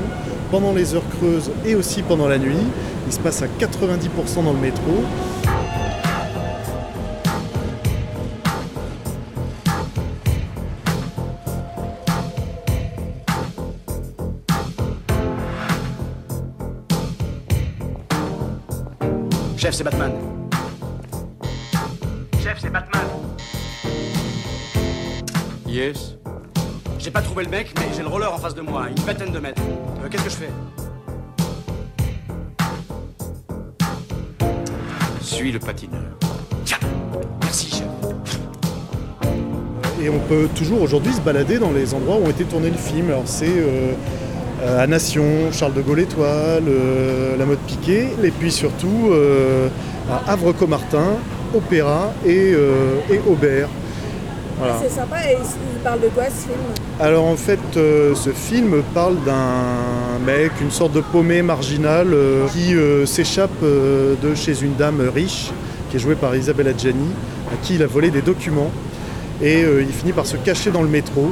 [0.51, 2.66] pendant les heures creuses et aussi pendant la nuit.
[3.07, 5.05] Il se passe à 90% dans le métro.
[27.39, 29.62] Le mec, mais j'ai le roller en face de moi, une vingtaine de mètres.
[30.05, 30.51] Euh, Qu'est-ce que je fais
[35.20, 36.01] Suis le patineur.
[36.64, 36.78] Tiens
[37.43, 37.86] Merci, chef.
[40.03, 42.76] Et on peut toujours aujourd'hui se balader dans les endroits où ont été tournés le
[42.76, 43.07] film.
[43.11, 43.93] Alors c'est euh,
[44.62, 49.68] euh, à Nation, Charles de Gaulle Étoile, euh, La Mode Piquet, et puis surtout euh,
[50.11, 51.18] à Havre-Comartin,
[51.55, 53.68] Opéra et, euh, et Aubert.
[54.59, 54.77] Voilà.
[54.83, 56.59] C'est sympa et il parle de quoi ce film
[57.01, 62.47] Alors en fait, euh, ce film parle d'un mec, une sorte de paumé marginal euh,
[62.49, 65.51] qui euh, s'échappe euh, de chez une dame riche,
[65.91, 67.09] qui est jouée par Isabelle Adjani,
[67.53, 68.71] à qui il a volé des documents.
[69.41, 71.31] Et euh, il finit par se cacher dans le métro.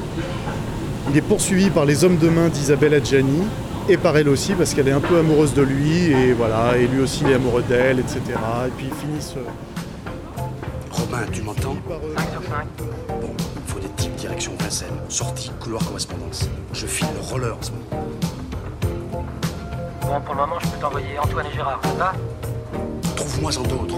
[1.11, 3.43] Il est poursuivi par les hommes de main d'Isabelle Adjani,
[3.89, 6.87] et par elle aussi, parce qu'elle est un peu amoureuse de lui, et voilà, et
[6.87, 8.21] lui aussi il est amoureux d'elle, etc.
[8.67, 9.35] Et puis ils finissent...
[10.91, 11.77] Romain, tu m'entends?
[12.17, 13.06] 5 Bon, il faut des types
[14.27, 14.99] direction Vincennes.
[15.09, 16.49] Sortie, couloir correspondance.
[16.73, 18.09] Je file le roller en ce moment.
[20.03, 22.13] Bon, pour le moment, je peux t'envoyer Antoine et Gérard, ça va
[23.15, 23.97] Trouve-moi-en d'autres.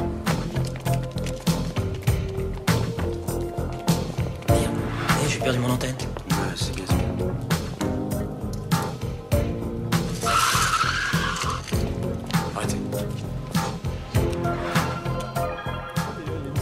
[4.51, 5.97] Eh, j'ai perdu mon antenne.
[6.31, 6.85] Ouais, c'est bien.
[6.87, 7.07] c'est bien.
[12.55, 12.77] Arrêtez.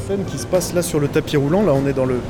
[0.07, 1.63] scène qui se passe là sur le tapis roulant.
[1.63, 2.21] Là, on est dans le,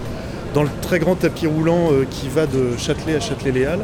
[0.57, 3.78] dans le très grand tapis roulant euh, qui va de Châtelet à Châtelet-Léal.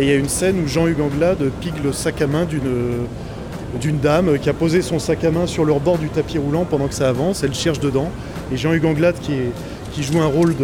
[0.00, 3.06] Et il y a une scène où Jean-Hugues Anglade pique le sac à main d'une
[3.80, 6.64] d'une dame qui a posé son sac à main sur le rebord du tapis roulant
[6.64, 7.44] pendant que ça avance.
[7.44, 8.10] Elle cherche dedans.
[8.50, 10.56] Et Jean-Hugues Anglade, qui, joue un rôle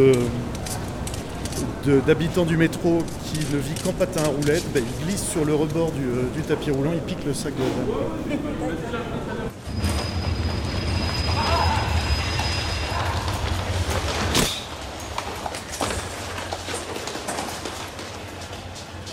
[2.07, 5.55] d'habitant du métro qui ne vit qu'en patin à roulettes, ben, il glisse sur le
[5.55, 9.24] rebord du, euh, du tapis roulant, il pique le sac de la dame.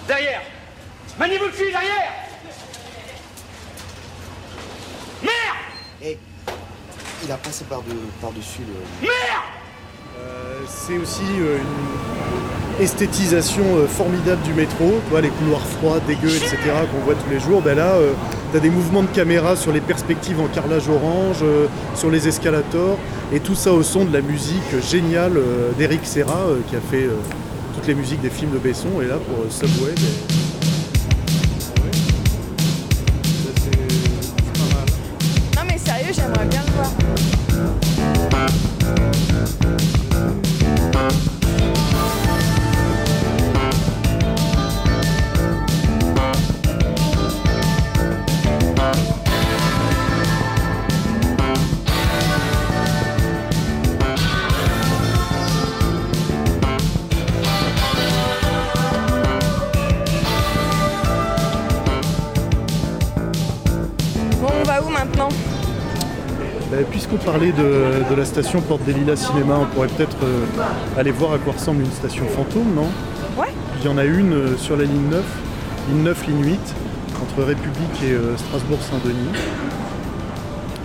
[0.08, 0.42] Derrière
[1.20, 2.12] Maniez-vous le cul, derrière
[5.22, 5.32] Merde
[6.04, 6.18] Et
[7.24, 9.08] il a passé par-dessus par dessus le.
[9.08, 9.44] Merde
[10.20, 16.00] Euh, c'est aussi euh, une esthétisation euh, formidable du métro, tu vois, les couloirs froids,
[16.08, 16.58] dégueux, etc.
[16.92, 17.62] qu'on voit tous les jours.
[17.62, 17.96] Ben là,
[18.52, 22.28] tu as des mouvements de caméra sur les perspectives en carrelage orange, euh, sur les
[22.28, 22.98] escalators,
[23.34, 26.82] et tout ça au son de la musique géniale euh, d'Eric Serra, euh, qui a
[26.82, 27.16] fait euh,
[27.82, 29.96] toutes les musiques des films de Besson, et là pour euh, Subway.
[29.96, 30.41] ben,
[67.12, 70.46] Puisqu'on parlait de, de la station Porte des Lilas Cinéma, on pourrait peut-être euh,
[70.98, 72.88] aller voir à quoi ressemble une station fantôme, non?
[73.38, 73.50] Ouais.
[73.80, 75.22] Il y en a une euh, sur la ligne 9,
[75.90, 76.60] ligne 9, ligne 8,
[77.22, 79.40] entre République et euh, Strasbourg-Saint-Denis,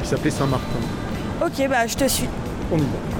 [0.02, 0.80] qui s'appelait Saint-Martin.
[1.44, 2.28] Ok, bah je te suis.
[2.72, 3.15] On y va.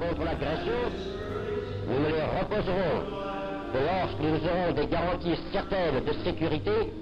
[0.00, 0.80] Contre l'agression,
[1.86, 3.04] nous ne les reposerons
[3.72, 6.92] que lorsque nous aurons des garanties certaines de sécurité,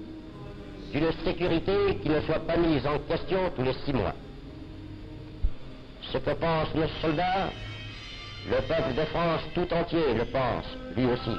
[0.91, 4.13] d'une sécurité qui ne soit pas mise en question tous les six mois.
[6.11, 7.49] Ce que pensent nos soldats,
[8.49, 11.37] le peuple de France tout entier le pense, lui aussi.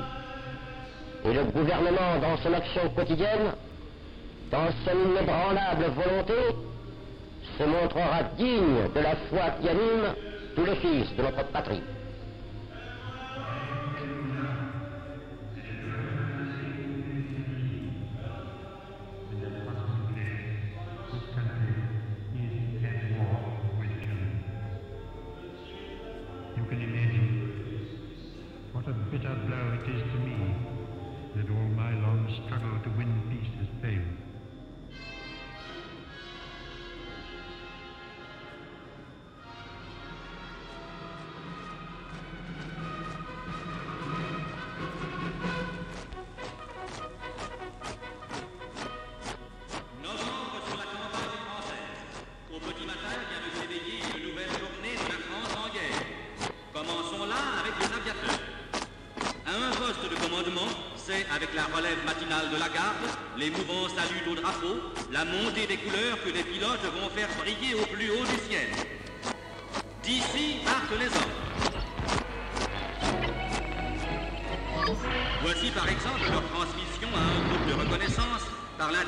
[1.25, 3.53] Et le gouvernement, dans son action quotidienne,
[4.51, 6.57] dans son inébranlable volonté,
[7.59, 10.15] se montrera digne de la foi qui anime
[10.55, 11.82] tous les fils de notre patrie.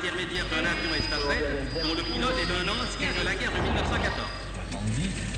[0.03, 3.61] Par l'intermédiaire d'un avion estafette dont le pilote est un ancien de la guerre de
[3.61, 5.32] 1914.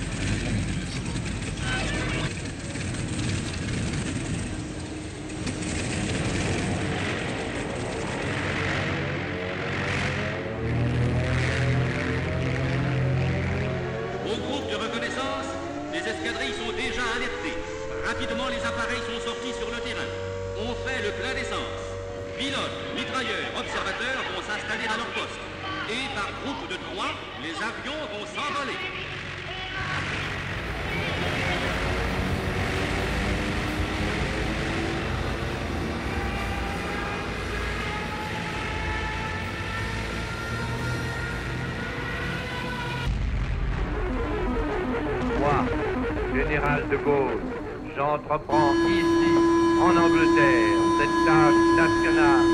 [48.16, 49.34] J'entreprends ici,
[49.82, 52.48] en Angleterre, cette tâche nationale.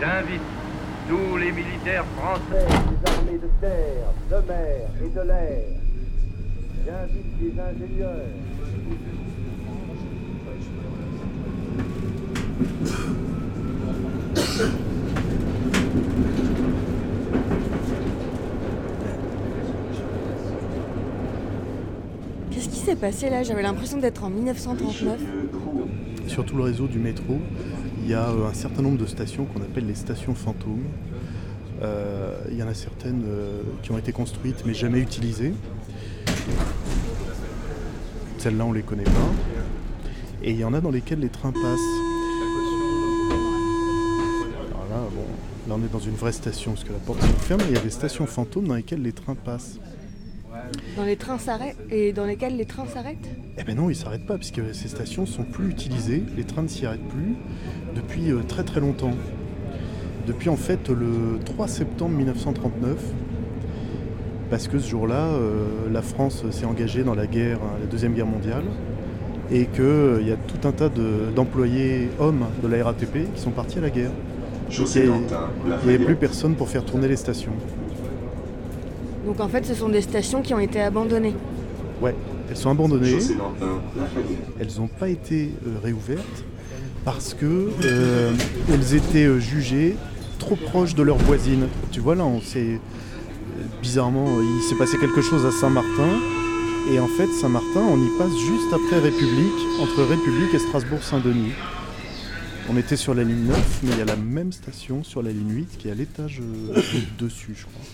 [0.00, 0.48] J'invite
[1.08, 5.62] tous les militaires français des armées de terre, de mer et de l'air.
[6.86, 8.30] J'invite les ingénieurs.
[22.96, 25.20] Passé là J'avais l'impression d'être en 1939.
[26.26, 27.38] Sur tout le réseau du métro,
[28.02, 30.84] il y a euh, un certain nombre de stations qu'on appelle les stations fantômes.
[31.82, 35.54] Euh, il y en a certaines euh, qui ont été construites mais jamais utilisées.
[38.38, 39.10] Celles-là, on les connaît pas.
[40.42, 41.80] Et il y en a dans lesquelles les trains passent.
[44.90, 45.24] Là, bon,
[45.68, 47.60] là, on est dans une vraie station parce que la porte se ferme.
[47.68, 49.78] Il y a des stations fantômes dans lesquelles les trains passent.
[50.96, 54.26] Dans les trains s'arrêtent et dans lesquels les trains s'arrêtent Eh ben non, ils s'arrêtent
[54.26, 57.34] pas puisque ces stations sont plus utilisées, les trains ne s'y arrêtent plus
[57.94, 59.12] depuis euh, très très longtemps.
[60.26, 62.96] Depuis en fait le 3 septembre 1939,
[64.50, 68.14] parce que ce jour-là, euh, la France s'est engagée dans la guerre, hein, la deuxième
[68.14, 68.64] guerre mondiale,
[69.50, 73.50] et qu'il y a tout un tas de- d'employés hommes de la RATP qui sont
[73.50, 74.10] partis à la guerre.
[75.84, 77.52] Il n'y avait plus personne pour faire tourner les stations.
[79.26, 81.34] Donc en fait, ce sont des stations qui ont été abandonnées.
[82.00, 82.14] Ouais,
[82.48, 83.12] elles sont abandonnées.
[83.12, 84.38] Lafayette.
[84.58, 86.44] Elles n'ont pas été euh, réouvertes
[87.04, 88.32] parce que euh,
[88.72, 89.96] elles étaient euh, jugées
[90.38, 91.68] trop proches de leurs voisines.
[91.92, 92.80] Tu vois là, on s'est
[93.82, 96.08] bizarrement, il s'est passé quelque chose à Saint-Martin.
[96.92, 101.52] Et en fait, Saint-Martin, on y passe juste après République, entre République et Strasbourg-Saint-Denis.
[102.72, 105.30] On était sur la ligne 9, mais il y a la même station sur la
[105.30, 106.80] ligne 8 qui est à l'étage euh,
[107.18, 107.84] dessus, je crois.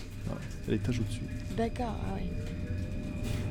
[0.67, 1.21] À l'étage au-dessus.
[1.57, 2.27] D'accord, ah oui.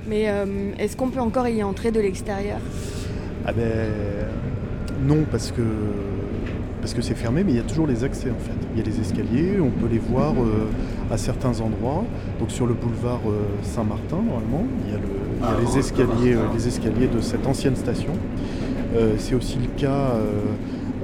[0.09, 0.47] Mais euh,
[0.79, 2.59] est-ce qu'on peut encore y entrer de l'extérieur?
[3.45, 3.89] Ah ben
[5.07, 5.63] non parce que
[6.81, 8.55] parce que c'est fermé, mais il y a toujours les accès en fait.
[8.75, 10.69] Il y a les escaliers, on peut les voir euh,
[11.13, 12.05] à certains endroits.
[12.39, 15.03] Donc sur le boulevard euh, Saint-Martin normalement, il y a, le-
[15.41, 18.13] il y a les escaliers, euh, les escaliers de cette ancienne station.
[18.95, 20.31] Euh, c'est aussi le cas euh,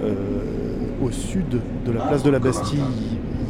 [0.05, 0.15] euh,
[1.05, 1.49] au sud
[1.85, 2.81] de la place de la Bastille.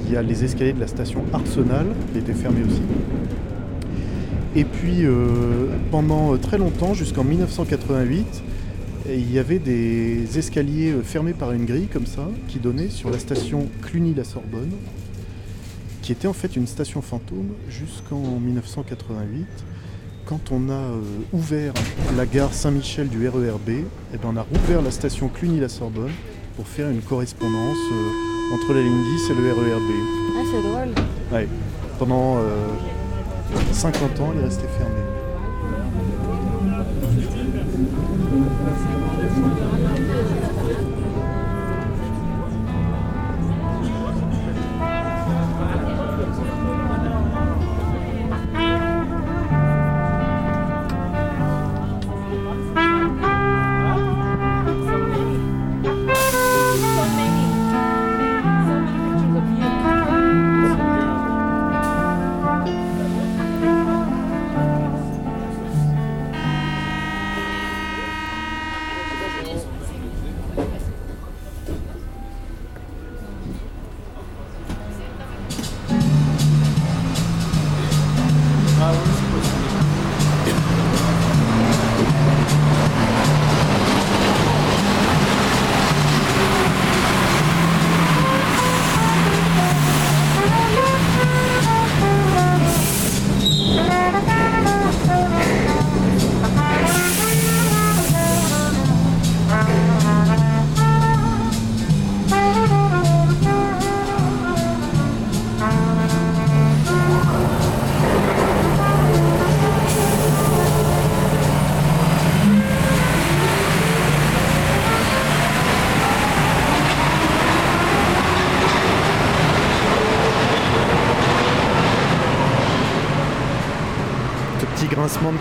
[0.07, 2.83] Il y a les escaliers de la station Arsenal qui étaient fermés aussi.
[4.55, 8.43] Et puis euh, pendant très longtemps, jusqu'en 1988,
[9.09, 12.89] et il y avait des escaliers euh, fermés par une grille comme ça, qui donnaient
[12.89, 14.71] sur la station Cluny-la-Sorbonne,
[16.03, 19.47] qui était en fait une station fantôme jusqu'en 1988.
[20.25, 21.01] Quand on a euh,
[21.33, 21.75] ouvert
[22.17, 26.13] la gare Saint-Michel du RERB, eh ben, on a rouvert la station Cluny-la-Sorbonne
[26.57, 29.91] pour faire une correspondance euh, entre la ligne 10 et le RERB.
[30.37, 30.95] Ah, c'est drôle.
[31.33, 31.49] Ouais.
[31.99, 32.67] Pendant euh,
[33.73, 35.03] 50 ans, elle est restée fermée.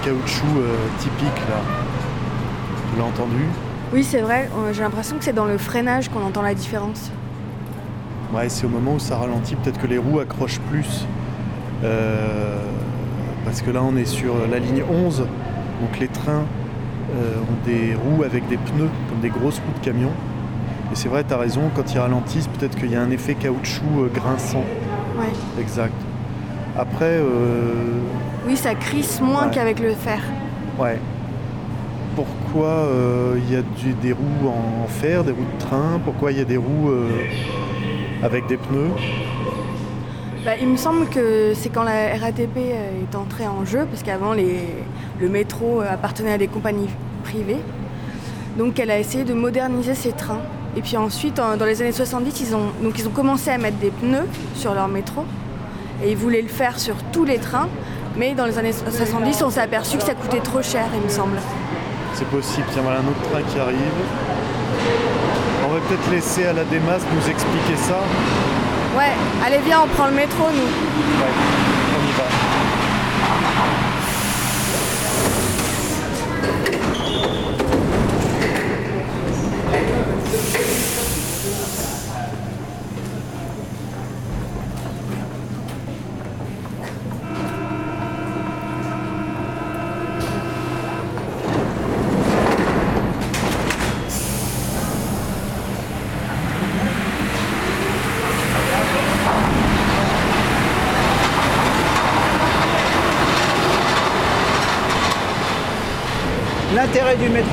[0.04, 1.62] Caoutchouc euh, typique là.
[2.92, 3.46] Tu l'as entendu?
[3.94, 7.12] Oui, c'est vrai, euh, j'ai l'impression que c'est dans le freinage qu'on entend la différence.
[8.34, 11.06] Ouais, c'est au moment où ça ralentit, peut-être que les roues accrochent plus.
[11.84, 12.58] Euh,
[13.44, 16.46] parce que là, on est sur la ligne 11, donc les trains
[17.14, 20.12] euh, ont des roues avec des pneus, comme des grosses roues de camion.
[20.92, 23.36] Et c'est vrai, tu as raison, quand ils ralentissent, peut-être qu'il y a un effet
[23.36, 24.64] caoutchouc euh, grinçant.
[25.18, 25.34] Ouais.
[25.60, 25.94] Exact.
[26.78, 27.74] Après, euh,
[28.48, 29.52] Oui, ça crisse moins Ouais.
[29.54, 30.20] qu'avec le fer.
[30.80, 31.00] ouais.
[32.16, 36.00] Pourquoi euh, il y a du- des roues en fer, des roues de train?
[36.04, 37.08] Pourquoi il y a des roues euh,
[38.22, 38.90] avec des pneus?
[40.44, 44.04] Bah, il me semble que c'est quand la RATP euh, est entrée en jeu, parce
[44.04, 46.90] qu'avant le métro euh, appartenait à des compagnies
[47.24, 47.62] privées.
[48.58, 50.42] Donc elle a essayé de moderniser ses trains.
[50.76, 53.58] Et puis ensuite, en- dans les années 70, ils ont, donc ils ont commencé à
[53.58, 55.24] mettre des pneus sur leur métro.
[56.04, 57.70] Et ils voulaient le faire sur tous les trains.
[58.18, 61.10] Mais dans les années 70, on s'est aperçu que ça coûtait trop cher, il me
[61.10, 61.38] semble.
[62.14, 62.66] C'est possible.
[62.74, 63.78] Tiens, voilà un autre train qui arrive.
[65.66, 68.00] On va peut-être laisser à la Démas nous expliquer ça.
[68.98, 69.14] Ouais,
[69.46, 71.22] allez viens, on prend le métro, nous.
[71.22, 71.32] Ouais,
[71.98, 72.24] on y va.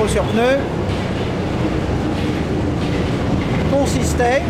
[0.07, 0.57] Sur pneu
[3.71, 4.41] consistait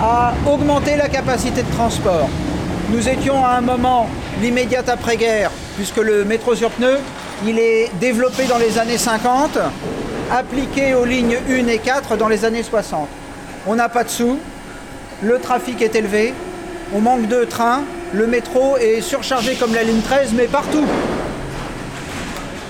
[0.00, 2.30] à augmenter la capacité de transport.
[2.90, 4.08] Nous étions à un moment,
[4.40, 7.00] l'immédiate après-guerre, puisque le métro sur pneu,
[7.44, 9.58] il est développé dans les années 50,
[10.30, 13.08] appliqué aux lignes 1 et 4 dans les années 60.
[13.66, 14.38] On n'a pas de sous,
[15.22, 16.32] le trafic est élevé,
[16.94, 17.82] on manque de trains,
[18.14, 20.86] le métro est surchargé comme la ligne 13, mais partout.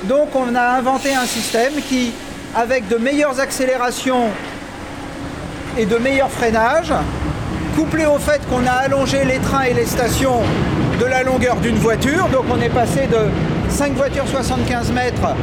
[0.05, 2.13] Donc on a inventé un système qui,
[2.57, 4.31] avec de meilleures accélérations
[5.79, 6.93] et de meilleurs freinages,
[7.77, 10.41] couplé au fait qu'on a allongé les trains et les stations
[10.99, 15.37] de la longueur d'une voiture, donc on est passé de 5 voitures 75 mètres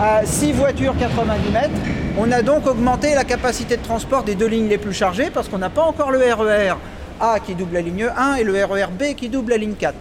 [0.00, 1.70] à 6 voitures 90 mètres,
[2.16, 5.48] on a donc augmenté la capacité de transport des deux lignes les plus chargées parce
[5.48, 6.74] qu'on n'a pas encore le RER
[7.20, 9.94] A qui double la ligne 1 et le RER B qui double la ligne 4.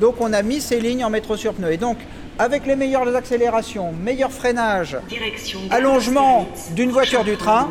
[0.00, 1.76] Donc on a mis ces lignes en métro sur pneu.
[1.76, 1.98] Donc,
[2.42, 4.96] avec les meilleures accélérations, meilleur freinage,
[5.70, 7.68] allongement d'une voiture du train,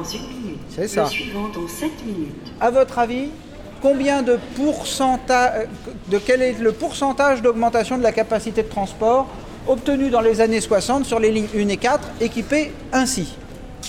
[0.74, 1.10] c'est ça.
[2.62, 3.28] À votre avis,
[3.82, 5.68] combien de pourcentage,
[6.08, 9.28] de quel est le pourcentage d'augmentation de la capacité de transport
[9.68, 13.36] obtenu dans les années 60 sur les lignes 1 et 4 équipées ainsi?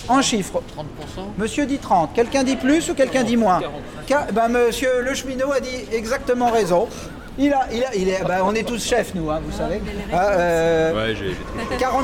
[0.09, 0.61] En chiffres.
[0.77, 1.23] 30%.
[1.39, 2.11] Monsieur dit 30.
[2.13, 3.61] Quelqu'un dit plus ou quelqu'un dit moins?
[4.09, 6.89] Ca- ben, Monsieur Le Cheminot a dit exactement raison.
[7.39, 9.81] Il a, il a, il est, ben, on est tous chefs, nous, hein, vous savez.
[10.13, 11.31] Ah, euh, Ouais, j'ai.
[11.31, 12.03] j'ai- 40%.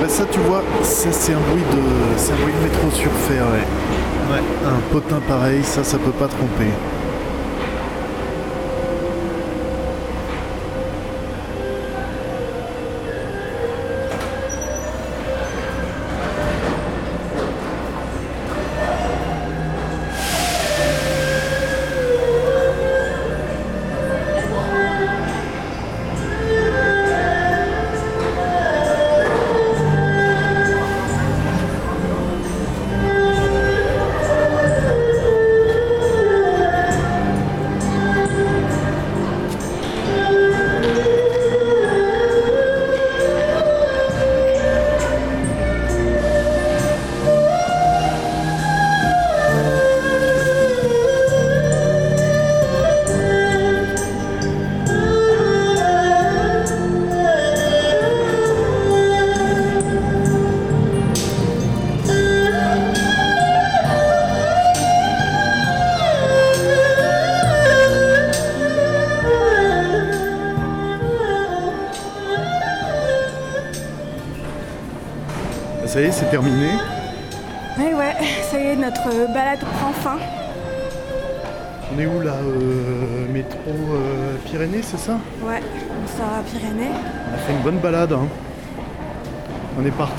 [0.00, 1.82] Bah ça tu vois, ça c'est un bruit de.
[2.16, 4.32] c'est un bruit de métro sur fer, ouais.
[4.34, 6.70] Ouais, un potin pareil, ça ça peut pas tromper.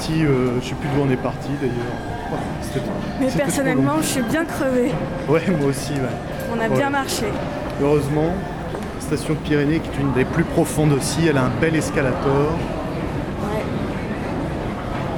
[0.06, 2.40] Parti, euh, je sais plus d'où on est parti d'ailleurs.
[2.62, 2.82] C'était-
[3.20, 4.92] Mais c'était personnellement, je suis bien crevée.
[5.28, 5.94] Ouais, moi aussi.
[5.94, 6.00] ouais.
[6.56, 6.78] On a Ouais.
[6.78, 7.26] bien marché.
[7.82, 8.34] Heureusement,
[9.00, 12.52] station de Pyrénées qui est une des plus profondes aussi, elle a un bel escalator.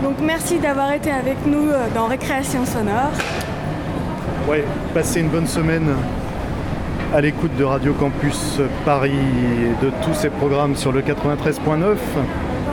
[0.03, 3.11] Donc merci d'avoir été avec nous euh, dans Récréation Sonore.
[4.47, 4.63] Ouais,
[4.93, 5.89] passez une bonne semaine
[7.13, 11.97] à l'écoute de Radio Campus Paris et de tous ses programmes sur le 93.9.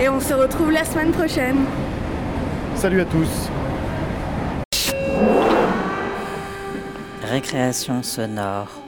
[0.01, 1.57] Et on se retrouve la semaine prochaine.
[2.85, 3.49] Salut à tous.
[7.23, 8.84] Récréation sonore.